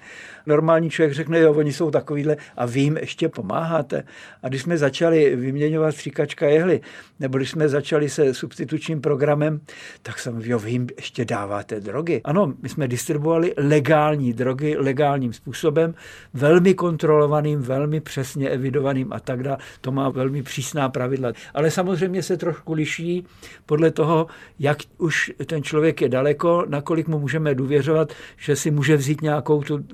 Normální 0.46 0.90
člověk 0.90 1.14
řekne, 1.14 1.40
jo, 1.40 1.54
oni 1.54 1.74
jsou 1.74 1.92
takovýhle 1.92 2.38
a 2.58 2.66
vy 2.66 2.80
jim 2.80 2.98
ještě 2.98 3.30
pomáháte. 3.30 4.04
A 4.44 4.50
když 4.50 4.62
jsme 4.62 4.78
začali 4.78 5.36
vyměňovat 5.36 5.92
stříkačka 5.92 6.48
jehly, 6.48 6.82
nebo 7.20 7.38
když 7.38 7.52
jsme 7.52 7.70
začali 7.70 8.10
se 8.10 8.34
substitučním 8.34 9.02
programem, 9.02 9.62
tak 10.02 10.20
jsem, 10.20 10.42
jo, 10.42 10.60
vy 10.60 10.72
jim 10.72 10.88
ještě 10.98 11.26
dáváte 11.26 11.80
drogy. 11.80 12.22
Ano, 12.24 12.54
my 12.62 12.70
jsme 12.70 12.88
distribuovali 12.88 13.54
legální 13.58 14.34
drogy 14.34 14.76
legálním 14.78 15.34
způsobem, 15.34 15.94
velmi 16.34 16.74
kontrolovaným, 16.74 17.62
velmi 17.62 18.02
přesně 18.02 18.50
evidovaným 18.50 19.14
a 19.14 19.20
tak 19.20 19.44
dále. 19.44 19.58
To 19.82 19.92
má 19.92 20.10
velmi 20.10 20.44
přísná 20.44 20.90
pravidla. 20.90 21.34
Ale 21.54 21.72
samozřejmě 21.72 22.24
se 22.24 22.38
trošku 22.38 22.74
liší 22.74 23.26
podle 23.66 23.92
toho, 23.92 24.28
jak 24.60 24.78
už 24.98 25.32
ten 25.46 25.64
člověk 25.64 26.02
je 26.02 26.10
daleko, 26.10 26.66
nakolik 26.68 27.08
mu 27.08 27.20
můžeme 27.20 27.56
důvěřovat, 27.56 28.14
že 28.38 28.56
si 28.56 28.72
může 28.72 28.98
vzít 28.98 29.13
nějakou 29.22 29.64
tu, 29.64 29.86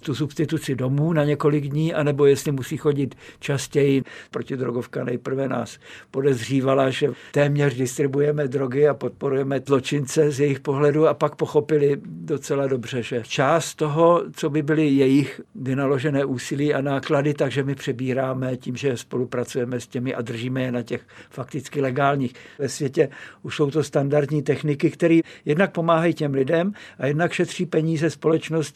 tu 0.00 0.14
substituci 0.14 0.74
domů 0.74 1.12
na 1.12 1.24
několik 1.24 1.68
dní, 1.68 1.94
anebo 1.94 2.26
jestli 2.26 2.52
musí 2.52 2.76
chodit 2.76 3.14
častěji. 3.40 4.02
Protidrogovka 4.30 5.04
nejprve 5.04 5.48
nás 5.48 5.78
podezřívala, 6.10 6.90
že 6.90 7.10
téměř 7.32 7.74
distribuujeme 7.74 8.48
drogy 8.48 8.88
a 8.88 8.94
podporujeme 8.94 9.60
zločince 9.66 10.30
z 10.30 10.40
jejich 10.40 10.60
pohledu 10.60 11.08
a 11.08 11.14
pak 11.14 11.36
pochopili 11.36 12.00
docela 12.04 12.66
dobře, 12.66 13.02
že 13.02 13.22
část 13.26 13.74
toho, 13.74 14.22
co 14.32 14.50
by 14.50 14.62
byly 14.62 14.88
jejich 14.88 15.40
vynaložené 15.54 16.24
úsilí 16.24 16.74
a 16.74 16.80
náklady, 16.80 17.34
takže 17.34 17.62
my 17.62 17.74
přebíráme 17.74 18.56
tím, 18.56 18.76
že 18.76 18.96
spolupracujeme 18.96 19.80
s 19.80 19.86
těmi 19.86 20.14
a 20.14 20.22
držíme 20.22 20.62
je 20.62 20.72
na 20.72 20.82
těch 20.82 21.02
fakticky 21.30 21.80
legálních. 21.80 22.34
Ve 22.58 22.68
světě 22.68 23.08
už 23.42 23.56
jsou 23.56 23.70
to 23.70 23.84
standardní 23.84 24.42
techniky, 24.42 24.90
které 24.90 25.20
jednak 25.44 25.72
pomáhají 25.72 26.14
těm 26.14 26.34
lidem 26.34 26.72
a 26.98 27.06
jednak 27.06 27.32
šetří 27.32 27.66
peníze 27.66 28.10
společnosti, 28.10 28.67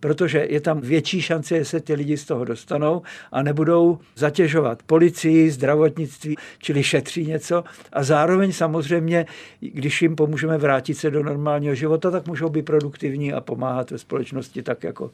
protože 0.00 0.46
je 0.50 0.60
tam 0.60 0.80
větší 0.80 1.22
šance, 1.22 1.58
že 1.58 1.64
se 1.64 1.80
ty 1.80 1.94
lidi 1.94 2.16
z 2.16 2.24
toho 2.24 2.44
dostanou 2.44 3.02
a 3.32 3.42
nebudou 3.42 3.98
zatěžovat 4.16 4.82
policii, 4.82 5.50
zdravotnictví, 5.50 6.36
čili 6.58 6.82
šetří 6.82 7.26
něco. 7.26 7.64
A 7.92 8.02
zároveň 8.02 8.52
samozřejmě, 8.52 9.26
když 9.60 10.02
jim 10.02 10.16
pomůžeme 10.16 10.58
vrátit 10.58 10.94
se 10.94 11.10
do 11.10 11.22
normálního 11.22 11.74
života, 11.74 12.10
tak 12.10 12.26
můžou 12.26 12.48
být 12.48 12.62
produktivní 12.62 13.32
a 13.32 13.40
pomáhat 13.40 13.90
ve 13.90 13.98
společnosti 13.98 14.62
tak 14.62 14.84
jako 14.84 15.10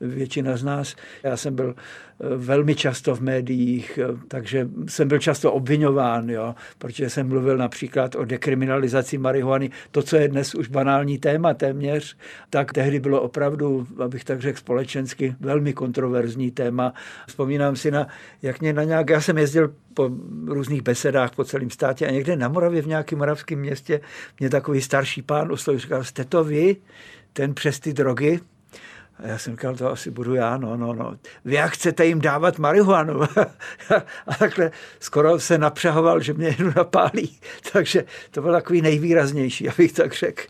většina 0.00 0.56
z 0.56 0.64
nás. 0.64 0.96
Já 1.22 1.36
jsem 1.36 1.54
byl 1.54 1.74
eh, 1.74 2.36
velmi 2.36 2.74
často 2.74 3.14
v 3.14 3.20
médiích, 3.20 3.98
eh, 4.02 4.16
takže 4.28 4.68
jsem 4.88 5.08
byl 5.08 5.18
často 5.18 5.52
obvinován, 5.52 6.30
jo, 6.30 6.54
protože 6.78 7.10
jsem 7.10 7.28
mluvil 7.28 7.56
například 7.56 8.14
o 8.14 8.24
dekriminalizaci 8.24 9.18
marihuany, 9.18 9.70
to, 9.90 10.02
co 10.02 10.16
je 10.16 10.28
dnes 10.28 10.54
už 10.54 10.68
banální 10.68 11.18
téma 11.18 11.54
téměř, 11.54 12.16
tak 12.50 12.72
tehdy 12.72 13.00
bylo 13.00 13.20
opravdu, 13.20 13.73
abych 14.04 14.24
tak 14.24 14.40
řekl, 14.40 14.58
společensky 14.58 15.36
velmi 15.40 15.72
kontroverzní 15.72 16.50
téma. 16.50 16.92
Vzpomínám 17.28 17.76
si 17.76 17.90
na, 17.90 18.06
jak 18.42 18.60
mě 18.60 18.72
na 18.72 18.84
nějak, 18.84 19.10
já 19.10 19.20
jsem 19.20 19.38
jezdil 19.38 19.74
po 19.94 20.10
různých 20.46 20.82
besedách 20.82 21.34
po 21.34 21.44
celém 21.44 21.70
státě 21.70 22.06
a 22.06 22.10
někde 22.10 22.36
na 22.36 22.48
Moravě 22.48 22.82
v 22.82 22.86
nějakém 22.86 23.18
moravském 23.18 23.58
městě 23.58 24.00
mě 24.40 24.50
takový 24.50 24.80
starší 24.80 25.22
pán 25.22 25.52
oslovil, 25.52 25.80
říkal, 25.80 26.04
jste 26.04 26.24
to 26.24 26.44
vy, 26.44 26.76
ten 27.32 27.54
přes 27.54 27.80
ty 27.80 27.92
drogy, 27.92 28.40
a 29.18 29.26
já 29.26 29.38
jsem 29.38 29.52
říkal, 29.52 29.76
to 29.76 29.90
asi 29.90 30.10
budu 30.10 30.34
já, 30.34 30.56
no, 30.56 30.76
no, 30.76 30.94
no. 30.94 31.16
Vy 31.44 31.54
jak 31.54 31.72
chcete 31.72 32.06
jim 32.06 32.20
dávat 32.20 32.58
marihuanu? 32.58 33.22
a 34.26 34.34
takhle 34.38 34.70
skoro 35.00 35.40
se 35.40 35.58
napřahoval, 35.58 36.20
že 36.20 36.34
mě 36.34 36.46
jednu 36.46 36.72
napálí. 36.76 37.38
Takže 37.72 38.04
to 38.30 38.42
byl 38.42 38.52
takový 38.52 38.82
nejvýraznější, 38.82 39.68
abych 39.74 39.92
tak 39.92 40.14
řekl. 40.14 40.42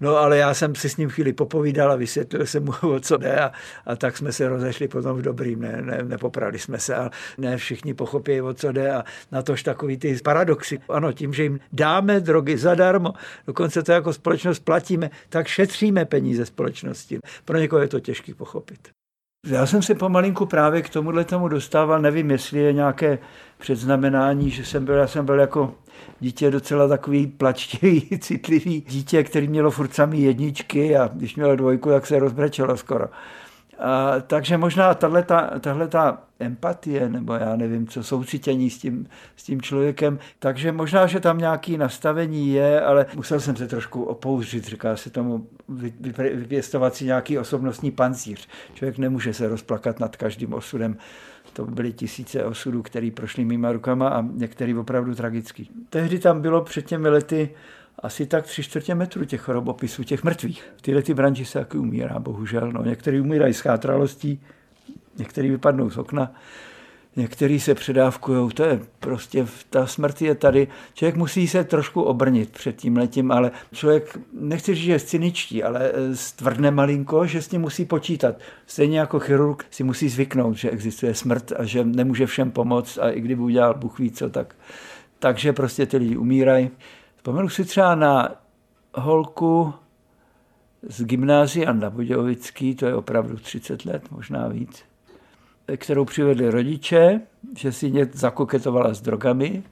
No 0.00 0.16
ale 0.16 0.38
já 0.38 0.54
jsem 0.54 0.74
si 0.74 0.88
s 0.88 0.96
ním 0.96 1.08
chvíli 1.08 1.32
popovídal 1.32 1.92
a 1.92 1.96
vysvětlil 1.96 2.46
jsem 2.46 2.64
mu, 2.64 2.72
o 2.82 3.00
co 3.00 3.16
jde 3.16 3.40
a, 3.40 3.52
a 3.86 3.96
tak 3.96 4.16
jsme 4.16 4.32
se 4.32 4.48
rozešli 4.48 4.88
potom 4.88 5.18
v 5.18 5.22
dobrým, 5.22 5.60
ne, 5.60 5.82
ne, 5.82 5.98
nepoprali 6.02 6.58
jsme 6.58 6.78
se 6.78 6.94
a 6.94 7.10
ne 7.38 7.56
všichni 7.56 7.94
pochopí, 7.94 8.40
o 8.40 8.54
co 8.54 8.72
jde 8.72 8.92
a 8.92 9.04
na 9.32 9.42
tož 9.42 9.62
takový 9.62 9.96
ty 9.96 10.16
paradoxy. 10.24 10.78
Ano, 10.88 11.12
tím, 11.12 11.34
že 11.34 11.42
jim 11.42 11.60
dáme 11.72 12.20
drogy 12.20 12.58
zadarmo, 12.58 13.12
dokonce 13.46 13.82
to 13.82 13.92
jako 13.92 14.12
společnost 14.12 14.58
platíme, 14.58 15.10
tak 15.28 15.46
šetříme 15.46 16.04
peníze 16.04 16.46
společnosti. 16.46 17.18
Pro 17.44 17.58
někoho 17.58 17.82
je 17.82 17.88
to 17.88 18.00
těžké 18.00 18.11
těžký 18.12 18.34
pochopit. 18.34 18.88
Já 19.46 19.66
jsem 19.66 19.82
se 19.82 19.94
pomalinku 19.94 20.46
právě 20.46 20.82
k 20.82 20.88
tomuhle 20.88 21.24
tomu 21.24 21.48
dostával, 21.48 22.02
nevím, 22.02 22.30
jestli 22.30 22.58
je 22.58 22.72
nějaké 22.72 23.18
předznamenání, 23.58 24.50
že 24.50 24.64
jsem 24.64 24.84
byl, 24.84 24.94
já 24.94 25.06
jsem 25.06 25.26
byl 25.26 25.40
jako 25.40 25.74
dítě 26.20 26.50
docela 26.50 26.88
takový 26.88 27.26
plačtivý, 27.26 28.18
citlivý 28.20 28.80
dítě, 28.80 29.24
který 29.24 29.48
mělo 29.48 29.70
furt 29.70 29.94
samý 29.94 30.22
jedničky 30.22 30.96
a 30.96 31.10
když 31.14 31.36
mělo 31.36 31.56
dvojku, 31.56 31.88
tak 31.88 32.06
se 32.06 32.18
rozbrečelo 32.18 32.76
skoro. 32.76 33.06
A, 33.82 34.20
takže 34.20 34.58
možná 34.58 34.94
tahle 34.94 35.88
ta 35.88 36.22
empatie, 36.40 37.08
nebo 37.08 37.34
já 37.34 37.56
nevím, 37.56 37.86
co 37.86 38.02
soucitění 38.02 38.70
s 38.70 38.78
tím, 38.78 39.06
s 39.36 39.42
tím 39.42 39.62
člověkem, 39.62 40.18
takže 40.38 40.72
možná, 40.72 41.06
že 41.06 41.20
tam 41.20 41.38
nějaký 41.38 41.76
nastavení 41.76 42.52
je, 42.52 42.80
ale 42.80 43.06
musel 43.14 43.40
jsem 43.40 43.56
se 43.56 43.68
trošku 43.68 44.02
opouřit, 44.02 44.64
říká 44.64 44.96
se 44.96 45.10
tomu 45.10 45.46
vypěstovat 46.34 46.94
si 46.94 47.04
nějaký 47.04 47.38
osobnostní 47.38 47.90
pancíř. 47.90 48.48
Člověk 48.74 48.98
nemůže 48.98 49.34
se 49.34 49.48
rozplakat 49.48 50.00
nad 50.00 50.16
každým 50.16 50.54
osudem. 50.54 50.96
To 51.52 51.66
byly 51.66 51.92
tisíce 51.92 52.44
osudů, 52.44 52.82
které 52.82 53.10
prošly 53.14 53.44
mýma 53.44 53.72
rukama 53.72 54.08
a 54.08 54.22
některý 54.32 54.74
opravdu 54.74 55.14
tragický. 55.14 55.70
Tehdy 55.90 56.18
tam 56.18 56.40
bylo 56.40 56.60
před 56.60 56.86
těmi 56.86 57.08
lety 57.08 57.50
asi 58.02 58.26
tak 58.26 58.44
tři 58.44 58.62
čtvrtě 58.62 58.94
metru 58.94 59.24
těch 59.24 59.40
chorobopisů, 59.40 60.04
těch 60.04 60.24
mrtvých. 60.24 60.64
Tyhle 60.80 61.02
ty 61.02 61.14
branži 61.14 61.44
se 61.44 61.58
taky 61.58 61.78
umírá, 61.78 62.18
bohužel. 62.18 62.72
No, 62.72 62.84
některý 62.84 63.20
umírají 63.20 63.54
s 63.54 63.60
chátralostí, 63.60 64.40
některý 65.18 65.50
vypadnou 65.50 65.90
z 65.90 65.98
okna, 65.98 66.32
některý 67.16 67.60
se 67.60 67.74
předávkují, 67.74 68.50
to 68.50 68.64
je 68.64 68.80
prostě, 69.00 69.46
ta 69.70 69.86
smrt 69.86 70.22
je 70.22 70.34
tady. 70.34 70.68
Člověk 70.94 71.16
musí 71.16 71.48
se 71.48 71.64
trošku 71.64 72.02
obrnit 72.02 72.50
před 72.50 72.76
tím 72.76 72.96
letím, 72.96 73.32
ale 73.32 73.50
člověk, 73.72 74.18
nechci 74.32 74.74
říct, 74.74 74.84
že 74.84 74.92
je 74.92 75.00
cyničtí, 75.00 75.62
ale 75.62 75.92
eh, 75.94 76.16
stvrdne 76.16 76.70
malinko, 76.70 77.26
že 77.26 77.42
s 77.42 77.48
tím 77.48 77.60
musí 77.60 77.84
počítat. 77.84 78.36
Stejně 78.66 78.98
jako 78.98 79.18
chirurg 79.18 79.66
si 79.70 79.84
musí 79.84 80.08
zvyknout, 80.08 80.56
že 80.56 80.70
existuje 80.70 81.14
smrt 81.14 81.52
a 81.56 81.64
že 81.64 81.84
nemůže 81.84 82.26
všem 82.26 82.50
pomoct 82.50 82.98
a 82.98 83.10
i 83.10 83.20
kdyby 83.20 83.42
udělal 83.42 83.74
Bůh 83.74 83.98
ví 83.98 84.10
co, 84.10 84.30
tak 84.30 84.54
takže 85.18 85.52
prostě 85.52 85.86
ty 85.86 85.96
lidi 85.96 86.16
umírají. 86.16 86.70
Vzpomenu 87.22 87.48
si 87.48 87.64
třeba 87.64 87.94
na 87.94 88.28
holku 88.94 89.74
z 90.82 91.04
gymnázia 91.04 91.70
Anda 91.70 91.90
Budějovický, 91.90 92.74
to 92.74 92.86
je 92.86 92.94
opravdu 92.94 93.36
30 93.36 93.84
let, 93.84 94.10
možná 94.10 94.48
víc, 94.48 94.84
kterou 95.76 96.04
přivedli 96.04 96.50
rodiče, 96.50 97.20
že 97.58 97.72
si 97.72 97.90
mě 97.90 98.06
zakoketovala 98.12 98.94
s 98.94 99.00
drogami. 99.00 99.62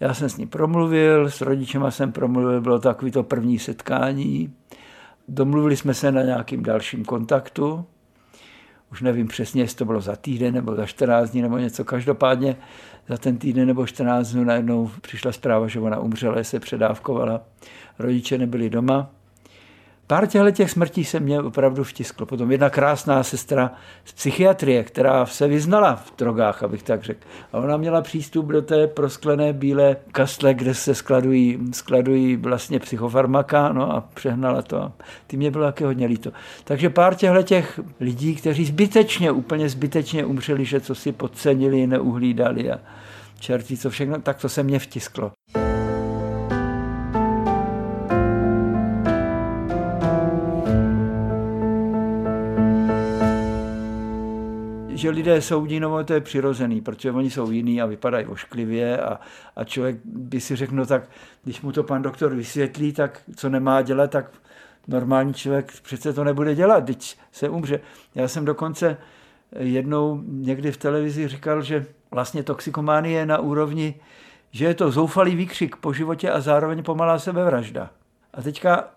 Já 0.00 0.14
jsem 0.14 0.28
s 0.28 0.36
ní 0.36 0.46
promluvil, 0.46 1.30
s 1.30 1.40
rodičema 1.40 1.90
jsem 1.90 2.12
promluvil, 2.12 2.60
bylo 2.60 2.78
takový 2.78 3.10
to 3.10 3.22
první 3.22 3.58
setkání. 3.58 4.54
Domluvili 5.28 5.76
jsme 5.76 5.94
se 5.94 6.12
na 6.12 6.22
nějakým 6.22 6.62
dalším 6.62 7.04
kontaktu. 7.04 7.84
Už 8.92 9.02
nevím 9.02 9.28
přesně, 9.28 9.62
jestli 9.62 9.76
to 9.76 9.84
bylo 9.84 10.00
za 10.00 10.16
týden 10.16 10.54
nebo 10.54 10.74
za 10.74 10.86
14 10.86 11.30
dní 11.30 11.42
nebo 11.42 11.58
něco. 11.58 11.84
Každopádně 11.84 12.56
za 13.08 13.16
ten 13.16 13.38
týden 13.38 13.66
nebo 13.66 13.86
14 13.86 14.28
dnů 14.28 14.44
najednou 14.44 14.90
přišla 15.00 15.32
zpráva, 15.32 15.68
že 15.68 15.80
ona 15.80 16.00
umřela, 16.00 16.44
se 16.44 16.60
předávkovala. 16.60 17.40
Rodiče 17.98 18.38
nebyli 18.38 18.70
doma. 18.70 19.10
Pár 20.08 20.26
těchto 20.26 20.50
těch 20.50 20.70
smrtí 20.70 21.04
se 21.04 21.20
mě 21.20 21.40
opravdu 21.40 21.84
vtisklo. 21.84 22.26
Potom 22.26 22.52
jedna 22.52 22.70
krásná 22.70 23.22
sestra 23.22 23.70
z 24.04 24.12
psychiatrie, 24.12 24.84
která 24.84 25.26
se 25.26 25.48
vyznala 25.48 25.96
v 25.96 26.16
drogách, 26.18 26.62
abych 26.62 26.82
tak 26.82 27.02
řekl. 27.02 27.20
A 27.52 27.58
ona 27.58 27.76
měla 27.76 28.02
přístup 28.02 28.46
do 28.46 28.62
té 28.62 28.86
prosklené 28.86 29.52
bílé 29.52 29.96
kastle, 30.12 30.54
kde 30.54 30.74
se 30.74 30.94
skladují, 30.94 31.58
skladují 31.72 32.36
vlastně 32.36 32.78
psychofarmaka 32.78 33.72
no 33.72 33.96
a 33.96 34.00
přehnala 34.00 34.62
to. 34.62 34.92
Ty 35.26 35.36
mě 35.36 35.50
bylo 35.50 35.64
taky 35.64 35.84
hodně 35.84 36.06
líto. 36.06 36.30
Takže 36.64 36.90
pár 36.90 37.14
těchto 37.14 37.42
těch 37.42 37.80
lidí, 38.00 38.34
kteří 38.34 38.64
zbytečně, 38.64 39.30
úplně 39.30 39.68
zbytečně 39.68 40.24
umřeli, 40.24 40.64
že 40.64 40.80
co 40.80 40.94
si 40.94 41.12
podcenili, 41.12 41.86
neuhlídali 41.86 42.72
a 42.72 42.80
čertí 43.40 43.76
co 43.76 43.90
všechno, 43.90 44.20
tak 44.20 44.40
to 44.40 44.48
se 44.48 44.62
mě 44.62 44.78
vtisklo. 44.78 45.32
Že 55.06 55.10
lidé 55.10 55.42
soudí, 55.42 55.80
no 55.80 56.04
to 56.04 56.14
je 56.14 56.20
přirozený, 56.20 56.80
protože 56.80 57.12
oni 57.12 57.30
jsou 57.30 57.50
jiní 57.50 57.82
a 57.82 57.86
vypadají 57.86 58.26
ošklivě 58.26 58.98
a, 58.98 59.20
a 59.56 59.64
člověk 59.64 59.96
by 60.04 60.40
si 60.40 60.56
řekl, 60.56 60.74
no 60.74 60.86
tak 60.86 61.08
když 61.44 61.62
mu 61.62 61.72
to 61.72 61.82
pan 61.82 62.02
doktor 62.02 62.34
vysvětlí, 62.34 62.92
tak 62.92 63.22
co 63.36 63.48
nemá 63.48 63.82
dělat, 63.82 64.10
tak 64.10 64.30
normální 64.88 65.34
člověk 65.34 65.72
přece 65.82 66.12
to 66.12 66.24
nebude 66.24 66.54
dělat, 66.54 66.84
teď 66.84 67.18
se 67.32 67.48
umře. 67.48 67.80
Já 68.14 68.28
jsem 68.28 68.44
dokonce 68.44 68.96
jednou 69.58 70.22
někdy 70.26 70.72
v 70.72 70.76
televizi 70.76 71.28
říkal, 71.28 71.62
že 71.62 71.86
vlastně 72.10 72.42
toxikománie 72.42 73.18
je 73.18 73.26
na 73.26 73.38
úrovni, 73.38 73.94
že 74.50 74.64
je 74.64 74.74
to 74.74 74.90
zoufalý 74.90 75.36
výkřik 75.36 75.76
po 75.76 75.92
životě 75.92 76.30
a 76.30 76.40
zároveň 76.40 76.82
pomalá 76.82 77.18
sebevražda. 77.18 77.90
A 78.34 78.42
teďka 78.42 78.88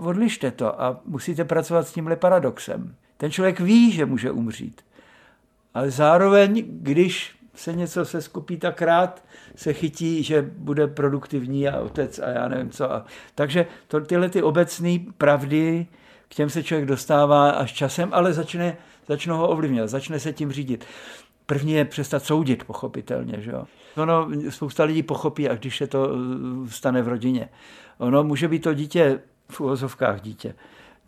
odlište 0.00 0.50
to 0.50 0.82
a 0.82 1.00
musíte 1.04 1.44
pracovat 1.44 1.88
s 1.88 1.92
tímhle 1.92 2.16
paradoxem. 2.16 2.94
Ten 3.16 3.30
člověk 3.30 3.60
ví, 3.60 3.92
že 3.92 4.06
může 4.06 4.30
umřít. 4.30 4.80
Ale 5.74 5.90
zároveň, 5.90 6.64
když 6.68 7.34
se 7.54 7.72
něco 7.72 8.04
se 8.04 8.22
skupí 8.22 8.56
tak 8.56 8.82
rád, 8.82 9.24
se 9.56 9.72
chytí, 9.72 10.22
že 10.22 10.42
bude 10.56 10.86
produktivní 10.86 11.68
a 11.68 11.80
otec 11.80 12.18
a 12.18 12.28
já 12.28 12.48
nevím 12.48 12.70
co. 12.70 12.88
Takže 13.34 13.66
to, 13.88 14.00
tyhle 14.00 14.28
ty 14.28 14.42
obecné 14.42 14.98
pravdy, 15.18 15.86
k 16.28 16.34
těm 16.34 16.50
se 16.50 16.62
člověk 16.62 16.88
dostává 16.88 17.50
až 17.50 17.72
časem, 17.72 18.08
ale 18.12 18.32
začne, 18.32 18.76
začne 19.08 19.32
ho 19.32 19.48
ovlivňovat, 19.48 19.90
začne 19.90 20.20
se 20.20 20.32
tím 20.32 20.52
řídit. 20.52 20.84
První 21.46 21.72
je 21.72 21.84
přestat 21.84 22.24
soudit, 22.24 22.64
pochopitelně. 22.64 23.40
Že 23.40 23.50
jo? 23.50 23.64
Ono, 23.96 24.28
spousta 24.48 24.84
lidí 24.84 25.02
pochopí, 25.02 25.48
až 25.48 25.58
když 25.58 25.76
se 25.76 25.86
to 25.86 26.10
eh, 26.10 26.70
stane 26.70 27.02
v 27.02 27.08
rodině. 27.08 27.48
Ono 27.98 28.24
může 28.24 28.48
být 28.48 28.62
to 28.62 28.74
dítě 28.74 29.20
v 29.50 29.60
uvozovkách 29.60 30.20
dítě. 30.20 30.54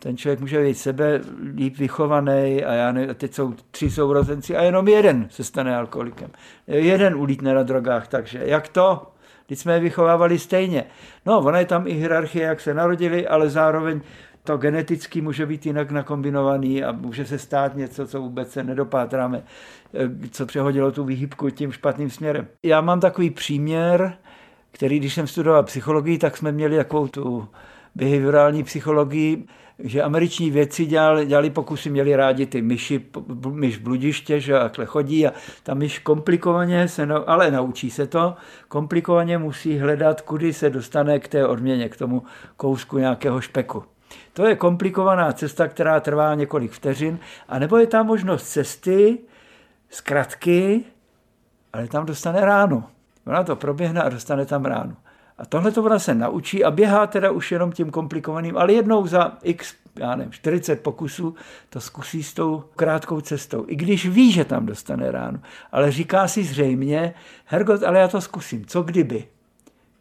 Ten 0.02 0.16
člověk 0.16 0.40
může 0.40 0.62
být 0.62 0.74
sebe 0.74 1.20
líp 1.54 1.76
vychovaný 1.78 2.64
a 2.64 2.72
já 2.72 2.92
ne, 2.92 3.14
teď 3.14 3.34
jsou 3.34 3.54
tři 3.70 3.90
sourozenci 3.90 4.56
a 4.56 4.62
jenom 4.62 4.88
jeden 4.88 5.26
se 5.30 5.44
stane 5.44 5.76
alkoholikem. 5.76 6.30
Jeden 6.66 7.14
ulítne 7.14 7.54
na 7.54 7.62
drogách, 7.62 8.08
takže 8.08 8.40
jak 8.44 8.68
to? 8.68 9.12
Teď 9.46 9.58
jsme 9.58 9.74
je 9.74 9.80
vychovávali 9.80 10.38
stejně. 10.38 10.84
No, 11.26 11.38
ona 11.38 11.58
je 11.58 11.66
tam 11.66 11.86
i 11.86 11.92
hierarchie, 11.92 12.44
jak 12.44 12.60
se 12.60 12.74
narodili, 12.74 13.28
ale 13.28 13.50
zároveň 13.50 14.00
to 14.44 14.56
geneticky 14.56 15.20
může 15.20 15.46
být 15.46 15.66
jinak 15.66 15.90
nakombinovaný 15.90 16.84
a 16.84 16.92
může 16.92 17.26
se 17.26 17.38
stát 17.38 17.76
něco, 17.76 18.06
co 18.06 18.20
vůbec 18.20 18.52
se 18.52 18.64
nedopátráme, 18.64 19.42
co 20.30 20.46
přehodilo 20.46 20.92
tu 20.92 21.04
výhybku 21.04 21.50
tím 21.50 21.72
špatným 21.72 22.10
směrem. 22.10 22.46
Já 22.62 22.80
mám 22.80 23.00
takový 23.00 23.30
příměr, 23.30 24.16
který, 24.72 24.98
když 24.98 25.14
jsem 25.14 25.26
studoval 25.26 25.62
psychologii, 25.62 26.18
tak 26.18 26.36
jsme 26.36 26.52
měli 26.52 26.76
takovou 26.76 27.08
tu 27.08 27.48
behaviorální 27.94 28.64
psychologii, 28.64 29.46
že 29.84 30.02
američní 30.02 30.50
vědci 30.50 30.86
dělali, 30.86 31.26
dělali 31.26 31.50
pokusy, 31.50 31.90
měli 31.90 32.16
rádi 32.16 32.46
ty 32.46 32.62
myši, 32.62 33.06
myš 33.50 33.78
bludiště, 33.78 34.40
že 34.40 34.52
takhle 34.52 34.86
chodí 34.86 35.26
a 35.26 35.32
ta 35.62 35.74
myš 35.74 35.98
komplikovaně 35.98 36.88
se, 36.88 37.06
no, 37.06 37.30
ale 37.30 37.50
naučí 37.50 37.90
se 37.90 38.06
to, 38.06 38.34
komplikovaně 38.68 39.38
musí 39.38 39.78
hledat, 39.78 40.20
kudy 40.20 40.52
se 40.52 40.70
dostane 40.70 41.18
k 41.18 41.28
té 41.28 41.46
odměně, 41.46 41.88
k 41.88 41.96
tomu 41.96 42.22
kousku 42.56 42.98
nějakého 42.98 43.40
špeku. 43.40 43.84
To 44.32 44.46
je 44.46 44.56
komplikovaná 44.56 45.32
cesta, 45.32 45.68
která 45.68 46.00
trvá 46.00 46.34
několik 46.34 46.72
vteřin, 46.72 47.18
a 47.48 47.58
nebo 47.58 47.76
je 47.76 47.86
tam 47.86 48.06
možnost 48.06 48.48
cesty, 48.48 49.18
zkratky, 49.90 50.84
ale 51.72 51.88
tam 51.88 52.06
dostane 52.06 52.40
ráno. 52.40 52.84
Ona 53.26 53.44
to 53.44 53.56
proběhne 53.56 54.02
a 54.02 54.08
dostane 54.08 54.46
tam 54.46 54.64
ráno. 54.64 54.96
A 55.42 55.46
tohle 55.46 55.72
to 55.72 55.82
ona 55.82 55.98
se 55.98 56.14
naučí 56.14 56.64
a 56.64 56.70
běhá 56.70 57.06
teda 57.06 57.30
už 57.30 57.52
jenom 57.52 57.72
tím 57.72 57.90
komplikovaným, 57.90 58.56
ale 58.56 58.72
jednou 58.72 59.06
za 59.06 59.38
x, 59.42 59.74
já 59.98 60.16
nevím, 60.16 60.32
40 60.32 60.82
pokusů 60.82 61.34
to 61.70 61.80
zkusí 61.80 62.22
s 62.22 62.34
tou 62.34 62.64
krátkou 62.76 63.20
cestou. 63.20 63.64
I 63.68 63.76
když 63.76 64.06
ví, 64.06 64.32
že 64.32 64.44
tam 64.44 64.66
dostane 64.66 65.10
ráno. 65.10 65.40
Ale 65.72 65.92
říká 65.92 66.28
si 66.28 66.44
zřejmě, 66.44 67.14
Hergot, 67.44 67.82
ale 67.82 67.98
já 67.98 68.08
to 68.08 68.20
zkusím, 68.20 68.66
co 68.66 68.82
kdyby? 68.82 69.24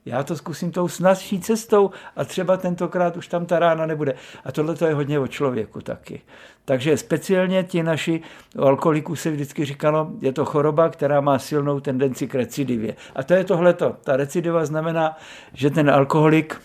Já 0.06 0.24
to 0.24 0.36
zkusím 0.36 0.72
tou 0.72 0.88
snazší 0.88 1.40
cestou 1.40 1.92
a 2.16 2.26
třeba 2.26 2.58
tentokrát 2.58 3.18
už 3.18 3.28
tam 3.28 3.46
ta 3.46 3.60
rána 3.60 3.86
nebude. 3.86 4.16
A 4.46 4.52
tohle 4.52 4.76
to 4.76 4.86
je 4.86 4.94
hodně 4.94 5.20
o 5.20 5.28
člověku 5.28 5.82
taky. 5.82 6.22
Takže 6.66 6.98
speciálně 6.98 7.64
ti 7.64 7.84
naši 7.84 8.22
alkoholiků 8.60 9.16
se 9.16 9.32
vždycky 9.32 9.66
říkalo, 9.66 10.12
je 10.22 10.34
to 10.34 10.46
choroba, 10.46 10.90
která 10.90 11.22
má 11.22 11.40
silnou 11.40 11.80
tendenci 11.80 12.28
k 12.28 12.36
recidivě. 12.36 12.96
A 13.16 13.24
to 13.24 13.34
je 13.34 13.44
tohleto. 13.44 13.96
Ta 14.04 14.18
recidiva 14.18 14.66
znamená, 14.66 15.18
že 15.54 15.70
ten 15.70 15.90
alkoholik, 15.90 16.62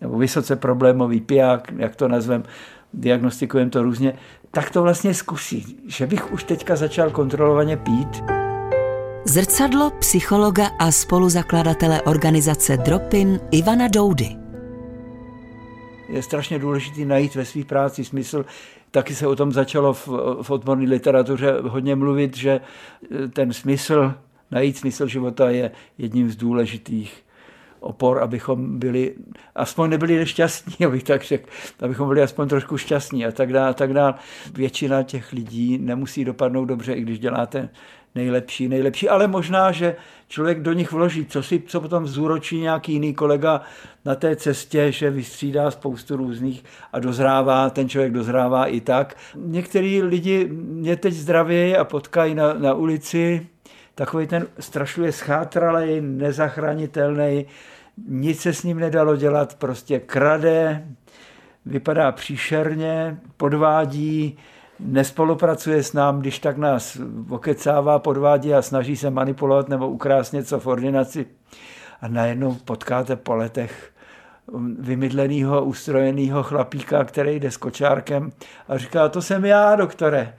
nebo 0.00 0.18
vysoce 0.18 0.56
problémový 0.56 1.20
piják, 1.20 1.72
jak 1.76 1.96
to 1.96 2.08
nazvem, 2.08 2.42
diagnostikujeme 2.94 3.70
to 3.70 3.82
různě, 3.82 4.18
tak 4.50 4.70
to 4.70 4.82
vlastně 4.82 5.14
zkusí, 5.14 5.80
že 5.86 6.06
bych 6.06 6.32
už 6.32 6.44
teďka 6.44 6.76
začal 6.76 7.10
kontrolovaně 7.10 7.76
pít. 7.76 8.45
Zrcadlo 9.28 9.90
psychologa 9.90 10.66
a 10.78 10.92
spoluzakladatele 10.92 12.02
organizace 12.02 12.76
Dropin 12.76 13.40
Ivana 13.50 13.88
Doudy. 13.88 14.36
Je 16.08 16.22
strašně 16.22 16.58
důležité 16.58 17.04
najít 17.04 17.34
ve 17.34 17.44
své 17.44 17.64
práci 17.64 18.04
smysl. 18.04 18.44
Taky 18.90 19.14
se 19.14 19.26
o 19.26 19.36
tom 19.36 19.52
začalo 19.52 19.92
v, 19.92 20.08
v 20.42 20.50
odborné 20.50 20.88
literatuře 20.88 21.54
hodně 21.62 21.96
mluvit, 21.96 22.36
že 22.36 22.60
ten 23.32 23.52
smysl, 23.52 24.14
najít 24.50 24.76
smysl 24.76 25.06
života 25.06 25.50
je 25.50 25.70
jedním 25.98 26.30
z 26.30 26.36
důležitých 26.36 27.22
opor, 27.80 28.22
abychom 28.22 28.78
byli, 28.78 29.14
aspoň 29.54 29.90
nebyli 29.90 30.16
nešťastní, 30.16 30.86
abych 30.86 31.02
tak 31.02 31.22
řekl, 31.22 31.48
abychom 31.80 32.08
byli 32.08 32.22
aspoň 32.22 32.48
trošku 32.48 32.78
šťastní 32.78 33.26
a 33.26 33.32
tak 33.32 33.52
dále, 33.52 33.74
tak 33.74 33.92
dále. 33.92 34.14
Většina 34.54 35.02
těch 35.02 35.32
lidí 35.32 35.78
nemusí 35.78 36.24
dopadnout 36.24 36.64
dobře, 36.64 36.92
i 36.92 37.00
když 37.00 37.18
děláte 37.18 37.68
nejlepší, 38.16 38.68
nejlepší, 38.68 39.08
ale 39.08 39.26
možná, 39.26 39.72
že 39.72 39.96
člověk 40.28 40.60
do 40.60 40.72
nich 40.72 40.92
vloží, 40.92 41.26
co 41.26 41.42
si, 41.42 41.62
co 41.66 41.80
potom 41.80 42.06
zúročí 42.06 42.60
nějaký 42.60 42.92
jiný 42.92 43.14
kolega 43.14 43.60
na 44.04 44.14
té 44.14 44.36
cestě, 44.36 44.92
že 44.92 45.10
vystřídá 45.10 45.70
spoustu 45.70 46.16
různých 46.16 46.64
a 46.92 46.98
dozrává, 46.98 47.70
ten 47.70 47.88
člověk 47.88 48.12
dozrává 48.12 48.66
i 48.66 48.80
tak. 48.80 49.16
Některý 49.36 50.02
lidi 50.02 50.48
mě 50.52 50.96
teď 50.96 51.14
zdravějí 51.14 51.76
a 51.76 51.84
potkají 51.84 52.34
na, 52.34 52.52
na 52.52 52.74
ulici, 52.74 53.46
takový 53.94 54.26
ten 54.26 54.46
strašlivě 54.58 55.12
schátralej, 55.12 56.00
nezachranitelný, 56.00 57.46
nic 58.08 58.40
se 58.40 58.52
s 58.52 58.62
ním 58.62 58.78
nedalo 58.78 59.16
dělat, 59.16 59.54
prostě 59.54 60.00
krade, 60.00 60.86
vypadá 61.66 62.12
příšerně, 62.12 63.18
podvádí, 63.36 64.38
nespolupracuje 64.80 65.82
s 65.82 65.92
námi, 65.92 66.20
když 66.20 66.38
tak 66.38 66.56
nás 66.56 66.98
okecává, 67.28 67.98
podvádí 67.98 68.54
a 68.54 68.62
snaží 68.62 68.96
se 68.96 69.10
manipulovat 69.10 69.68
nebo 69.68 69.88
ukrást 69.88 70.32
něco 70.32 70.60
v 70.60 70.66
ordinaci. 70.66 71.26
A 72.00 72.08
najednou 72.08 72.54
potkáte 72.54 73.16
po 73.16 73.34
letech 73.34 73.90
vymydleného, 74.78 75.64
ustrojeného 75.64 76.42
chlapíka, 76.42 77.04
který 77.04 77.40
jde 77.40 77.50
s 77.50 77.56
kočárkem 77.56 78.32
a 78.68 78.78
říká, 78.78 79.08
to 79.08 79.22
jsem 79.22 79.44
já, 79.44 79.76
doktore. 79.76 80.34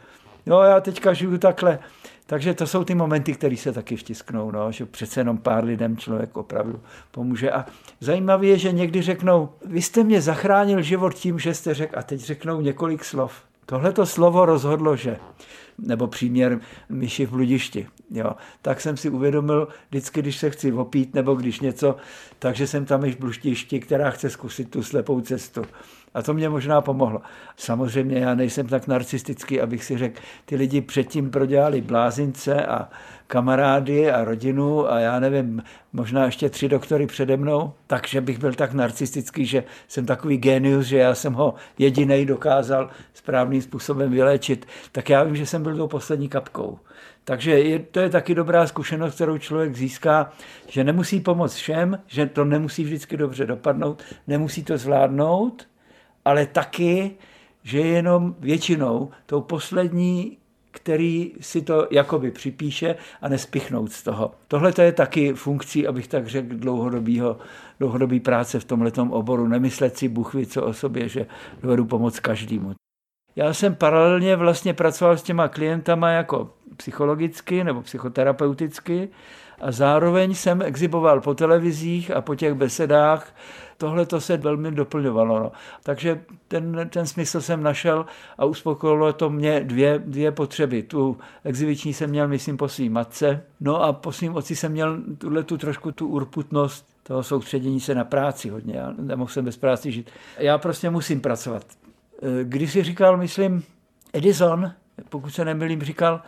Jo, 0.45 0.61
já 0.61 0.79
teďka 0.79 1.13
žiju 1.13 1.37
takhle. 1.37 1.79
Takže 2.25 2.53
to 2.53 2.67
jsou 2.67 2.83
ty 2.83 2.95
momenty, 2.95 3.33
které 3.33 3.57
se 3.57 3.71
taky 3.71 3.95
vtisknou, 3.95 4.51
no, 4.51 4.71
že 4.71 4.85
přece 4.85 5.19
jenom 5.19 5.37
pár 5.37 5.63
lidem 5.63 5.97
člověk 5.97 6.37
opravdu 6.37 6.79
pomůže. 7.11 7.51
A 7.51 7.65
zajímavé 7.99 8.45
je, 8.45 8.57
že 8.57 8.71
někdy 8.71 9.01
řeknou, 9.01 9.49
vy 9.65 9.81
jste 9.81 10.03
mě 10.03 10.21
zachránil 10.21 10.81
život 10.81 11.13
tím, 11.13 11.39
že 11.39 11.53
jste 11.53 11.73
řekl, 11.73 11.99
a 11.99 12.03
teď 12.03 12.19
řeknou 12.19 12.61
několik 12.61 13.03
slov. 13.03 13.33
Tohle 13.69 13.93
to 13.93 14.05
slovo 14.05 14.45
rozhodlo, 14.45 14.95
že, 14.95 15.17
nebo 15.77 16.07
příměr 16.07 16.59
myši 16.89 17.25
v 17.25 17.29
bludišti, 17.29 17.87
jo, 18.11 18.31
tak 18.61 18.81
jsem 18.81 18.97
si 18.97 19.09
uvědomil 19.09 19.67
vždycky, 19.89 20.21
když 20.21 20.37
se 20.37 20.49
chci 20.49 20.71
opít 20.71 21.13
nebo 21.13 21.35
když 21.35 21.59
něco, 21.59 21.95
takže 22.39 22.67
jsem 22.67 22.85
tam 22.85 23.01
myš 23.01 23.15
v 23.15 23.19
bludišti, 23.19 23.79
která 23.79 24.11
chce 24.11 24.29
zkusit 24.29 24.71
tu 24.71 24.83
slepou 24.83 25.21
cestu. 25.21 25.61
A 26.17 26.21
to 26.21 26.33
mě 26.33 26.49
možná 26.49 26.81
pomohlo. 26.81 27.21
Samozřejmě 27.57 28.19
já 28.19 28.35
nejsem 28.35 28.67
tak 28.67 28.87
narcistický, 28.87 29.61
abych 29.61 29.83
si 29.83 29.97
řekl, 29.97 30.19
ty 30.45 30.55
lidi 30.55 30.81
předtím 30.81 31.31
prodělali 31.31 31.81
blázince 31.81 32.65
a 32.65 32.89
kamarády 33.27 34.11
a 34.11 34.23
rodinu 34.23 34.91
a 34.91 34.99
já 34.99 35.19
nevím, 35.19 35.63
možná 35.93 36.25
ještě 36.25 36.49
tři 36.49 36.69
doktory 36.69 37.07
přede 37.07 37.37
mnou, 37.37 37.73
takže 37.87 38.21
bych 38.21 38.39
byl 38.39 38.53
tak 38.53 38.73
narcistický, 38.73 39.45
že 39.45 39.63
jsem 39.87 40.05
takový 40.05 40.37
genius, 40.37 40.85
že 40.85 40.97
já 40.97 41.15
jsem 41.15 41.33
ho 41.33 41.53
jediný 41.77 42.25
dokázal 42.25 42.89
správným 43.13 43.61
způsobem 43.61 44.11
vyléčit, 44.11 44.65
tak 44.91 45.09
já 45.09 45.23
vím, 45.23 45.35
že 45.35 45.45
jsem 45.45 45.63
byl 45.63 45.77
tou 45.77 45.87
poslední 45.87 46.29
kapkou. 46.29 46.79
Takže 47.23 47.59
je, 47.59 47.79
to 47.79 47.99
je 47.99 48.09
taky 48.09 48.35
dobrá 48.35 48.67
zkušenost, 48.67 49.15
kterou 49.15 49.37
člověk 49.37 49.75
získá, 49.75 50.31
že 50.67 50.83
nemusí 50.83 51.19
pomoct 51.19 51.55
všem, 51.55 51.99
že 52.07 52.25
to 52.25 52.45
nemusí 52.45 52.83
vždycky 52.83 53.17
dobře 53.17 53.45
dopadnout, 53.45 54.03
nemusí 54.27 54.63
to 54.63 54.77
zvládnout, 54.77 55.67
ale 56.27 56.45
taky, 56.45 57.11
že 57.63 57.79
jenom 57.79 58.35
většinou 58.39 59.11
tou 59.25 59.41
poslední, 59.41 60.37
který 60.71 61.33
si 61.39 61.61
to 61.61 61.87
jakoby 61.91 62.31
připíše 62.31 62.95
a 63.21 63.29
nespichnout 63.29 63.91
z 63.91 64.03
toho. 64.03 64.31
Tohle 64.47 64.73
je 64.81 64.91
taky 64.91 65.33
funkcí, 65.33 65.87
abych 65.87 66.07
tak 66.07 66.27
řekl, 66.27 66.55
dlouhodobýho, 66.55 67.37
dlouhodobý 67.79 68.19
práce 68.19 68.59
v 68.59 68.65
tomhletom 68.65 69.11
oboru. 69.11 69.47
Nemyslet 69.47 69.97
si 69.97 70.07
buchvi 70.07 70.45
co 70.45 70.63
o 70.63 70.73
sobě, 70.73 71.09
že 71.09 71.25
dovedu 71.61 71.85
pomoct 71.85 72.19
každému. 72.19 72.73
Já 73.35 73.53
jsem 73.53 73.75
paralelně 73.75 74.35
vlastně 74.35 74.73
pracoval 74.73 75.17
s 75.17 75.23
těma 75.23 75.47
klientama 75.47 76.09
jako 76.09 76.49
psychologicky 76.77 77.63
nebo 77.63 77.81
psychoterapeuticky 77.81 79.09
a 79.61 79.71
zároveň 79.71 80.35
jsem 80.35 80.61
exiboval 80.61 81.21
po 81.21 81.33
televizích 81.33 82.11
a 82.11 82.21
po 82.21 82.35
těch 82.35 82.53
besedách. 82.53 83.35
Tohle 83.77 84.05
to 84.05 84.21
se 84.21 84.37
velmi 84.37 84.71
doplňovalo. 84.71 85.39
No. 85.39 85.51
Takže 85.83 86.21
ten, 86.47 86.89
ten 86.89 87.07
smysl 87.07 87.41
jsem 87.41 87.63
našel 87.63 88.05
a 88.37 88.45
uspokojilo 88.45 89.13
to 89.13 89.29
mě 89.29 89.59
dvě, 89.59 89.99
dvě 89.99 90.31
potřeby. 90.31 90.83
Tu 90.83 91.17
exibiční 91.43 91.93
jsem 91.93 92.09
měl, 92.09 92.27
myslím, 92.27 92.57
po 92.57 92.67
svým 92.67 92.93
matce, 92.93 93.43
no 93.59 93.83
a 93.83 93.93
po 93.93 94.11
svým 94.11 94.35
otci 94.35 94.55
jsem 94.55 94.71
měl 94.71 94.97
tuhle 95.17 95.43
tu 95.43 95.57
trošku 95.57 95.91
tu 95.91 96.07
urputnost 96.07 96.85
toho 97.03 97.23
soustředění 97.23 97.79
se 97.79 97.95
na 97.95 98.03
práci 98.03 98.49
hodně. 98.49 98.77
Já 98.77 98.93
nemohl 98.97 99.31
jsem 99.31 99.45
bez 99.45 99.57
práci 99.57 99.91
žít. 99.91 100.09
Já 100.37 100.57
prostě 100.57 100.89
musím 100.89 101.21
pracovat. 101.21 101.65
Když 102.43 102.71
si 102.71 102.83
říkal, 102.83 103.17
myslím, 103.17 103.63
Edison, 104.13 104.71
pokud 105.09 105.29
se 105.29 105.45
nemilím, 105.45 105.81
říkal, 105.81 106.21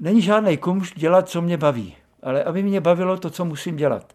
není 0.00 0.22
žádný 0.22 0.56
kumš 0.56 0.92
dělat, 0.96 1.28
co 1.28 1.42
mě 1.42 1.56
baví, 1.56 1.96
ale 2.24 2.44
aby 2.44 2.62
mě 2.62 2.80
bavilo 2.80 3.16
to, 3.16 3.30
co 3.30 3.44
musím 3.44 3.76
dělat. 3.76 4.12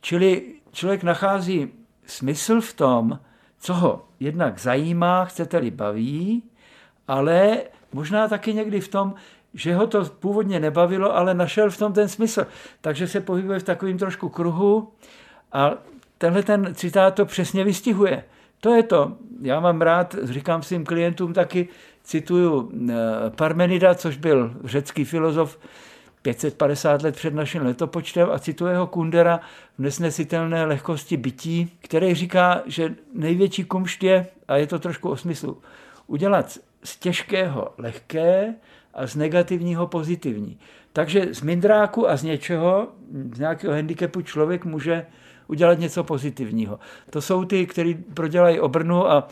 Čili 0.00 0.42
člověk 0.72 1.02
nachází 1.02 1.68
smysl 2.06 2.60
v 2.60 2.72
tom, 2.72 3.18
co 3.58 3.74
ho 3.74 4.04
jednak 4.20 4.58
zajímá, 4.58 5.24
chcete-li 5.24 5.70
baví, 5.70 6.42
ale 7.08 7.58
možná 7.92 8.28
taky 8.28 8.54
někdy 8.54 8.80
v 8.80 8.88
tom, 8.88 9.14
že 9.54 9.74
ho 9.74 9.86
to 9.86 10.04
původně 10.04 10.60
nebavilo, 10.60 11.16
ale 11.16 11.34
našel 11.34 11.70
v 11.70 11.78
tom 11.78 11.92
ten 11.92 12.08
smysl. 12.08 12.46
Takže 12.80 13.08
se 13.08 13.20
pohybuje 13.20 13.58
v 13.58 13.62
takovém 13.62 13.98
trošku 13.98 14.28
kruhu 14.28 14.92
a 15.52 15.74
tenhle 16.18 16.42
ten 16.42 16.74
citát 16.74 17.14
to 17.14 17.26
přesně 17.26 17.64
vystihuje. 17.64 18.24
To 18.60 18.74
je 18.74 18.82
to. 18.82 19.12
Já 19.42 19.60
mám 19.60 19.82
rád, 19.82 20.16
říkám 20.22 20.62
svým 20.62 20.84
klientům 20.84 21.32
taky, 21.32 21.68
cituju 22.04 22.72
eh, 22.90 22.94
Parmenida, 23.30 23.94
což 23.94 24.16
byl 24.16 24.54
řecký 24.64 25.04
filozof 25.04 25.58
550 26.22 27.02
let 27.02 27.16
před 27.16 27.34
naším 27.34 27.62
letopočtem 27.62 28.28
a 28.32 28.38
cituje 28.38 28.76
ho 28.76 28.86
Kundera 28.86 29.40
v 29.78 29.78
nesnesitelné 29.78 30.64
lehkosti 30.64 31.16
bytí, 31.16 31.72
který 31.80 32.14
říká, 32.14 32.62
že 32.66 32.94
největší 33.14 33.64
kumšt 33.64 34.02
je, 34.02 34.26
a 34.48 34.56
je 34.56 34.66
to 34.66 34.78
trošku 34.78 35.08
o 35.10 35.16
smyslu, 35.16 35.58
udělat 36.06 36.58
z 36.84 36.96
těžkého 36.96 37.74
lehké 37.78 38.54
a 38.94 39.06
z 39.06 39.16
negativního 39.16 39.86
pozitivní. 39.86 40.58
Takže 40.92 41.28
z 41.34 41.40
mindráku 41.40 42.08
a 42.08 42.16
z 42.16 42.22
něčeho, 42.22 42.88
z 43.34 43.38
nějakého 43.38 43.74
handicapu 43.74 44.22
člověk 44.22 44.64
může 44.64 45.06
udělat 45.46 45.78
něco 45.78 46.04
pozitivního. 46.04 46.78
To 47.10 47.22
jsou 47.22 47.44
ty, 47.44 47.66
kteří 47.66 47.94
prodělají 47.94 48.60
obrnu 48.60 49.10
a 49.10 49.28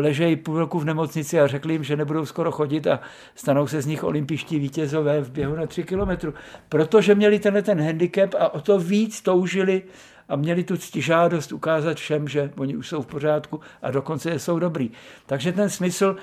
ležejí 0.00 0.36
půl 0.36 0.58
roku 0.58 0.78
v 0.78 0.84
nemocnici 0.84 1.40
a 1.40 1.46
řekli 1.46 1.72
jim, 1.72 1.84
že 1.84 1.96
nebudou 1.96 2.26
skoro 2.26 2.52
chodit 2.52 2.86
a 2.86 3.00
stanou 3.34 3.66
se 3.66 3.82
z 3.82 3.86
nich 3.86 4.04
olympiští 4.04 4.58
vítězové 4.58 5.20
v 5.20 5.30
běhu 5.30 5.56
na 5.56 5.66
tři 5.66 5.84
kilometru. 5.84 6.34
Protože 6.68 7.14
měli 7.14 7.38
tenhle 7.38 7.62
ten 7.62 7.80
handicap 7.80 8.34
a 8.38 8.54
o 8.54 8.60
to 8.60 8.78
víc 8.78 9.22
toužili 9.22 9.82
a 10.28 10.36
měli 10.36 10.64
tu 10.64 10.76
ctižádost 10.76 11.52
ukázat 11.52 11.96
všem, 11.96 12.28
že 12.28 12.50
oni 12.56 12.76
už 12.76 12.88
jsou 12.88 13.02
v 13.02 13.06
pořádku 13.06 13.60
a 13.82 13.90
dokonce 13.90 14.38
jsou 14.38 14.58
dobrý. 14.58 14.90
Takže 15.26 15.52
ten 15.52 15.70
smysl 15.70 16.16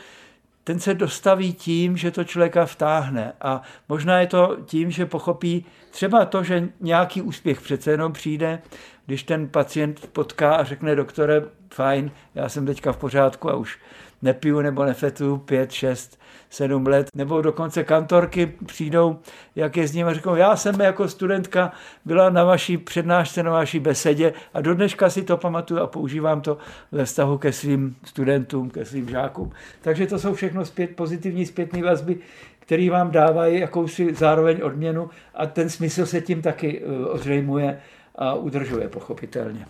ten 0.64 0.80
se 0.80 0.94
dostaví 0.94 1.54
tím, 1.54 1.98
že 1.98 2.12
to 2.12 2.24
člověka 2.24 2.66
vtáhne. 2.66 3.34
A 3.42 3.62
možná 3.90 4.20
je 4.20 4.28
to 4.28 4.58
tím, 4.66 4.92
že 4.92 5.06
pochopí 5.06 5.66
třeba 5.92 6.26
to, 6.26 6.44
že 6.44 6.70
nějaký 6.80 7.22
úspěch 7.22 7.62
přece 7.62 7.92
jenom 7.92 8.14
přijde, 8.14 8.62
když 9.06 9.24
ten 9.24 9.48
pacient 9.48 10.08
potká 10.08 10.56
a 10.56 10.64
řekne 10.64 10.96
doktore, 10.96 11.42
fajn, 11.74 12.12
já 12.36 12.50
jsem 12.50 12.66
teďka 12.66 12.92
v 12.92 12.98
pořádku 12.98 13.50
a 13.50 13.56
už 13.56 13.80
nepiju 14.22 14.62
nebo 14.62 14.86
nefetuju 14.86 15.38
pět, 15.38 15.72
šest, 15.72 16.20
sedm 16.50 16.88
let, 16.88 17.08
nebo 17.16 17.42
dokonce 17.42 17.84
kantorky 17.84 18.54
přijdou, 18.66 19.20
jak 19.56 19.78
je 19.78 19.88
s 19.88 19.94
ním 19.94 20.08
a 20.08 20.14
řeknou, 20.14 20.36
já 20.36 20.56
jsem 20.56 20.82
jako 20.82 21.08
studentka 21.08 21.72
byla 22.06 22.30
na 22.30 22.44
vaší 22.44 22.78
přednášce, 22.78 23.44
na 23.44 23.52
vaší 23.52 23.80
besedě 23.80 24.34
a 24.54 24.62
do 24.62 24.76
dneška 24.76 25.10
si 25.10 25.24
to 25.24 25.38
pamatuju 25.38 25.82
a 25.82 25.88
používám 25.88 26.42
to 26.42 26.58
ve 26.92 27.06
vztahu 27.06 27.38
ke 27.38 27.52
svým 27.52 27.96
studentům, 28.04 28.70
ke 28.70 28.86
svým 28.86 29.10
žákům. 29.10 29.52
Takže 29.82 30.08
to 30.08 30.20
jsou 30.20 30.34
všechno 30.34 30.66
zpět, 30.66 30.96
pozitivní 30.96 31.46
zpětné 31.46 31.84
vazby, 31.84 32.18
které 32.60 32.90
vám 32.90 33.12
dávají 33.12 33.60
jakousi 33.60 34.14
zároveň 34.14 34.60
odměnu 34.64 35.10
a 35.34 35.46
ten 35.46 35.70
smysl 35.70 36.06
se 36.06 36.22
tím 36.22 36.42
taky 36.42 36.82
eh, 36.82 37.06
ozřejmuje 37.06 37.80
a 38.16 38.34
udržuje 38.34 38.88
pochopitelně. 38.88 39.66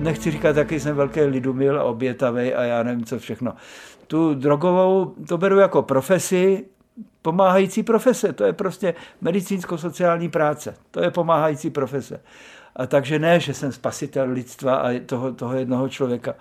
Nechci 0.00 0.30
říkat, 0.30 0.56
jaký 0.56 0.80
jsem 0.80 0.96
velký 0.96 1.20
lidumil 1.20 1.80
a 1.80 1.84
obětavý 1.84 2.54
a 2.54 2.62
já 2.62 2.82
nevím, 2.82 3.04
co 3.04 3.18
všechno. 3.18 3.52
Tu 4.06 4.34
drogovou 4.34 5.14
to 5.28 5.38
beru 5.38 5.58
jako 5.58 5.82
profesi, 5.82 6.64
pomáhající 7.22 7.82
profese. 7.82 8.32
To 8.32 8.44
je 8.44 8.52
prostě 8.52 8.94
medicínsko-sociální 9.20 10.28
práce. 10.28 10.74
To 10.90 11.02
je 11.02 11.10
pomáhající 11.10 11.70
profese. 11.70 12.20
A 12.76 12.86
takže 12.86 13.18
ne, 13.18 13.40
že 13.40 13.54
jsem 13.54 13.72
spasitel 13.72 14.30
lidstva 14.30 14.76
a 14.76 15.00
toho, 15.06 15.32
toho 15.32 15.54
jednoho 15.54 15.88
člověka. 15.88 16.34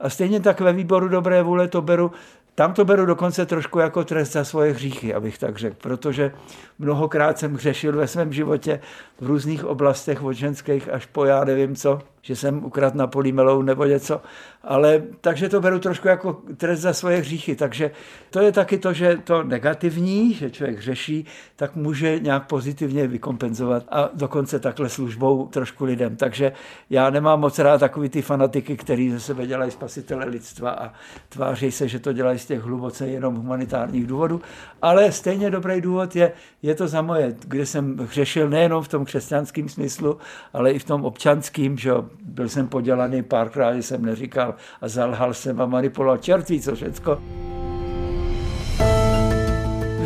A 0.00 0.10
stejně 0.10 0.40
tak 0.40 0.60
ve 0.60 0.72
výboru 0.72 1.08
dobré 1.08 1.42
vůle 1.42 1.68
to 1.68 1.82
beru 1.82 2.12
tam 2.56 2.74
to 2.74 2.84
beru 2.84 3.06
dokonce 3.06 3.46
trošku 3.46 3.78
jako 3.78 4.04
trest 4.04 4.32
za 4.32 4.44
svoje 4.44 4.72
hříchy, 4.72 5.14
abych 5.14 5.38
tak 5.38 5.58
řekl, 5.58 5.76
protože 5.80 6.32
mnohokrát 6.78 7.38
jsem 7.38 7.54
hřešil 7.54 7.96
ve 7.96 8.08
svém 8.08 8.32
životě 8.32 8.80
v 9.20 9.26
různých 9.26 9.64
oblastech 9.64 10.22
od 10.22 10.32
ženských 10.32 10.92
až 10.92 11.06
po 11.06 11.24
já 11.24 11.44
nevím 11.44 11.76
co 11.76 12.00
že 12.24 12.36
jsem 12.36 12.64
ukradl 12.64 12.98
na 12.98 13.06
polímelou 13.06 13.62
nebo 13.62 13.84
něco. 13.84 14.20
Ale 14.62 15.02
takže 15.20 15.48
to 15.48 15.60
beru 15.60 15.78
trošku 15.78 16.08
jako 16.08 16.42
trest 16.56 16.80
za 16.80 16.92
svoje 16.92 17.18
hříchy. 17.18 17.56
Takže 17.56 17.90
to 18.30 18.40
je 18.40 18.52
taky 18.52 18.78
to, 18.78 18.92
že 18.92 19.18
to 19.24 19.42
negativní, 19.42 20.34
že 20.34 20.50
člověk 20.50 20.80
řeší, 20.80 21.26
tak 21.56 21.76
může 21.76 22.20
nějak 22.20 22.46
pozitivně 22.46 23.06
vykompenzovat 23.06 23.84
a 23.88 24.10
dokonce 24.14 24.58
takhle 24.60 24.88
službou 24.88 25.46
trošku 25.46 25.84
lidem. 25.84 26.16
Takže 26.16 26.52
já 26.90 27.10
nemám 27.10 27.40
moc 27.40 27.58
rád 27.58 27.78
takový 27.78 28.08
ty 28.08 28.22
fanatiky, 28.22 28.76
který 28.76 29.10
ze 29.10 29.20
sebe 29.20 29.46
dělají 29.46 29.70
spasitele 29.70 30.24
lidstva 30.24 30.70
a 30.70 30.92
tváří 31.28 31.70
se, 31.70 31.88
že 31.88 31.98
to 31.98 32.12
dělají 32.12 32.38
z 32.38 32.46
těch 32.46 32.60
hluboce 32.60 33.08
jenom 33.08 33.34
humanitárních 33.34 34.06
důvodů. 34.06 34.40
Ale 34.82 35.12
stejně 35.12 35.50
dobrý 35.50 35.80
důvod 35.80 36.16
je, 36.16 36.32
je 36.62 36.74
to 36.74 36.88
za 36.88 37.02
moje, 37.02 37.36
kde 37.46 37.66
jsem 37.66 37.98
hřešil 37.98 38.48
nejenom 38.48 38.82
v 38.82 38.88
tom 38.88 39.04
křesťanském 39.04 39.68
smyslu, 39.68 40.18
ale 40.52 40.70
i 40.70 40.78
v 40.78 40.84
tom 40.84 41.04
občanském, 41.04 41.78
že 41.78 41.92
byl 42.22 42.48
jsem 42.48 42.68
podělaný 42.68 43.22
párkrát, 43.22 43.72
jsem 43.72 44.04
neříkal 44.04 44.54
a 44.80 44.88
zalhal 44.88 45.34
jsem 45.34 45.60
a 45.60 45.66
manipuloval 45.66 46.16
čertví, 46.16 46.60
co 46.60 46.74
všecko. 46.74 47.18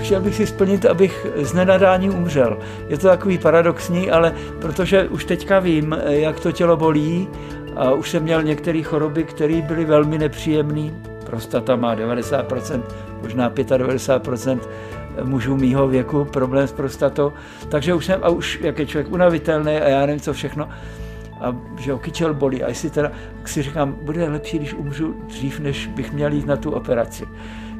Chtěl 0.02 0.20
bych 0.20 0.34
si 0.34 0.46
splnit, 0.46 0.86
abych 0.86 1.26
z 1.36 1.52
nenadání 1.52 2.10
umřel. 2.10 2.58
Je 2.88 2.98
to 2.98 3.08
takový 3.08 3.38
paradoxní, 3.38 4.10
ale 4.10 4.34
protože 4.60 5.08
už 5.08 5.24
teďka 5.24 5.58
vím, 5.58 5.96
jak 6.06 6.40
to 6.40 6.52
tělo 6.52 6.76
bolí 6.76 7.28
a 7.76 7.92
už 7.92 8.10
jsem 8.10 8.22
měl 8.22 8.42
některé 8.42 8.82
choroby, 8.82 9.24
které 9.24 9.62
byly 9.62 9.84
velmi 9.84 10.18
nepříjemné. 10.18 10.90
Prostata 11.26 11.76
má 11.76 11.96
90%, 11.96 12.82
možná 13.22 13.50
95% 13.50 14.60
mužů 15.22 15.56
mýho 15.56 15.88
věku 15.88 16.24
problém 16.24 16.68
s 16.68 16.72
prostatou. 16.72 17.32
Takže 17.68 17.94
už 17.94 18.06
jsem, 18.06 18.20
a 18.22 18.28
už 18.28 18.58
jak 18.62 18.78
je 18.78 18.86
člověk 18.86 19.12
unavitelný 19.12 19.76
a 19.76 19.88
já 19.88 20.06
nevím 20.06 20.20
co 20.20 20.32
všechno, 20.32 20.68
a 21.40 21.56
že 21.78 21.92
ho 21.92 21.98
kyčel 21.98 22.34
bolí. 22.34 22.62
A 22.62 22.68
jestli 22.68 22.90
teda, 22.90 23.12
si 23.44 23.62
říkám, 23.62 23.96
bude 24.02 24.28
lepší, 24.28 24.58
když 24.58 24.74
umřu 24.74 25.14
dřív, 25.26 25.60
než 25.60 25.86
bych 25.86 26.12
měl 26.12 26.32
jít 26.32 26.46
na 26.46 26.56
tu 26.56 26.70
operaci. 26.70 27.24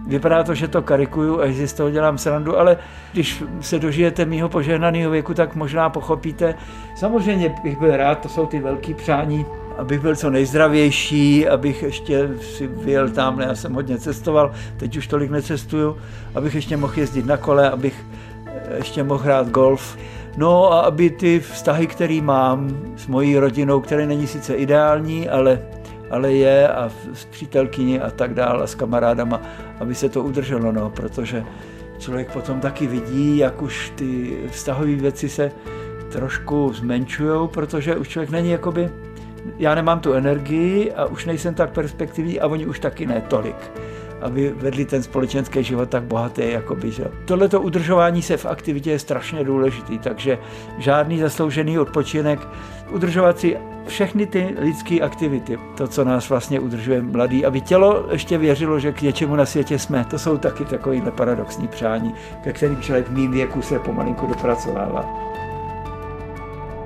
Vypadá 0.07 0.45
to, 0.45 0.55
že 0.55 0.69
to 0.69 0.83
karikuju 0.83 1.41
a 1.41 1.51
že 1.51 1.69
z 1.69 1.73
toho 1.73 1.91
dělám 1.91 2.19
srandu, 2.19 2.59
ale 2.59 2.77
když 3.13 3.45
se 3.61 3.79
dožijete 3.79 4.25
mýho 4.25 4.49
požehnaného 4.49 5.11
věku, 5.11 5.35
tak 5.35 5.55
možná 5.55 5.91
pochopíte. 5.91 6.55
Samozřejmě 6.97 7.55
bych 7.63 7.79
byl 7.79 7.97
rád, 7.97 8.15
to 8.15 8.29
jsou 8.29 8.47
ty 8.47 8.59
velké 8.59 8.95
přání, 8.95 9.47
abych 9.79 10.01
byl 10.01 10.17
co 10.17 10.31
nejzdravější, 10.31 11.49
abych 11.49 11.83
ještě 11.83 12.29
si 12.41 12.67
vyjel 12.67 13.11
tam, 13.11 13.41
já 13.41 13.55
jsem 13.55 13.75
hodně 13.75 13.99
cestoval, 13.99 14.53
teď 14.77 14.97
už 14.97 15.07
tolik 15.07 15.31
necestuju, 15.31 15.97
abych 16.35 16.55
ještě 16.55 16.77
mohl 16.77 16.93
jezdit 16.97 17.27
na 17.27 17.37
kole, 17.37 17.71
abych 17.71 18.07
ještě 18.77 19.03
mohl 19.03 19.25
hrát 19.25 19.49
golf. 19.49 19.99
No 20.39 20.73
a 20.73 20.81
aby 20.81 21.11
ty 21.11 21.41
vztahy, 21.41 21.87
které 21.87 22.21
mám 22.23 22.83
s 22.97 23.07
mojí 23.07 23.39
rodinou, 23.39 23.81
které 23.81 24.07
není 24.07 24.27
sice 24.27 24.55
ideální, 24.55 25.29
ale, 25.29 25.63
ale 26.11 26.33
je 26.33 26.69
a 26.69 26.91
s 27.13 27.25
přítelkyní 27.25 28.01
a 28.01 28.11
tak 28.11 28.35
dále 28.35 28.63
a 28.63 28.67
s 28.67 28.75
kamarádama, 28.75 29.41
aby 29.81 29.95
se 29.95 30.09
to 30.09 30.23
udrželo, 30.23 30.73
no, 30.73 30.91
protože 30.91 31.45
člověk 31.99 32.33
potom 32.33 32.61
taky 32.61 32.87
vidí, 32.87 33.39
jak 33.39 33.63
už 33.63 33.93
ty 33.95 34.37
vztahové 34.51 34.95
věci 34.95 35.29
se 35.29 35.53
trošku 36.13 36.73
zmenšují, 36.73 37.49
protože 37.49 37.97
už 37.97 38.09
člověk 38.09 38.31
není 38.31 38.51
jakoby, 38.51 38.91
já 39.59 39.75
nemám 39.75 40.01
tu 40.01 40.13
energii 40.13 40.93
a 40.93 41.05
už 41.05 41.25
nejsem 41.25 41.55
tak 41.55 41.71
perspektivní 41.71 42.41
a 42.41 42.47
oni 42.47 42.67
už 42.67 42.79
taky 42.79 43.07
ne 43.07 43.23
tolik. 43.29 43.71
Aby 44.21 44.55
vedli 44.57 44.85
ten 44.85 45.03
společenský 45.03 45.65
život 45.65 45.89
tak 45.89 46.03
bohatý, 46.03 46.51
jako 46.51 46.75
by, 46.75 46.91
že. 46.91 47.05
Tohleto 47.25 47.61
udržování 47.61 48.23
se 48.23 48.37
v 48.37 48.47
aktivitě 48.47 48.91
je 48.91 48.99
strašně 48.99 49.45
důležitý, 49.45 49.99
takže 49.99 50.39
žádný 50.79 51.19
zasloužený 51.19 51.79
odpočinek, 51.79 52.49
udržovat 52.91 53.39
si 53.39 53.57
všechny 53.87 54.27
ty 54.27 54.55
lidské 54.59 55.01
aktivity, 55.01 55.59
to, 55.77 55.89
co 55.89 56.05
nás 56.05 56.29
vlastně 56.29 56.61
udržuje 56.61 57.03
mladý, 57.03 57.45
aby 57.45 57.61
tělo 57.61 58.07
ještě 58.11 58.39
věřilo, 58.39 58.81
že 58.81 58.93
k 58.93 59.03
něčemu 59.03 59.37
na 59.37 59.47
světě 59.47 59.79
jsme. 59.79 60.05
To 60.05 60.19
jsou 60.19 60.39
taky 60.39 60.65
takovýhle 60.65 61.11
paradoxní 61.11 61.69
přání, 61.69 62.15
ke 62.45 62.53
kterým 62.53 62.81
člověk 62.81 63.09
v 63.09 63.13
mým 63.13 63.33
věku 63.33 63.63
se 63.63 63.79
pomalinku 63.79 64.27
dopracovává. 64.27 65.29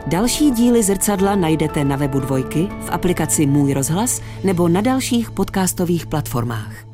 Další 0.06 0.50
díly 0.50 0.82
zrcadla 0.82 1.34
najdete 1.34 1.84
na 1.84 1.96
webu 1.96 2.20
Dvojky, 2.20 2.68
v 2.80 2.90
aplikaci 2.90 3.46
Můj 3.46 3.72
rozhlas 3.72 4.20
nebo 4.44 4.68
na 4.68 4.80
dalších 4.80 5.30
podcastových 5.30 6.06
platformách. 6.06 6.91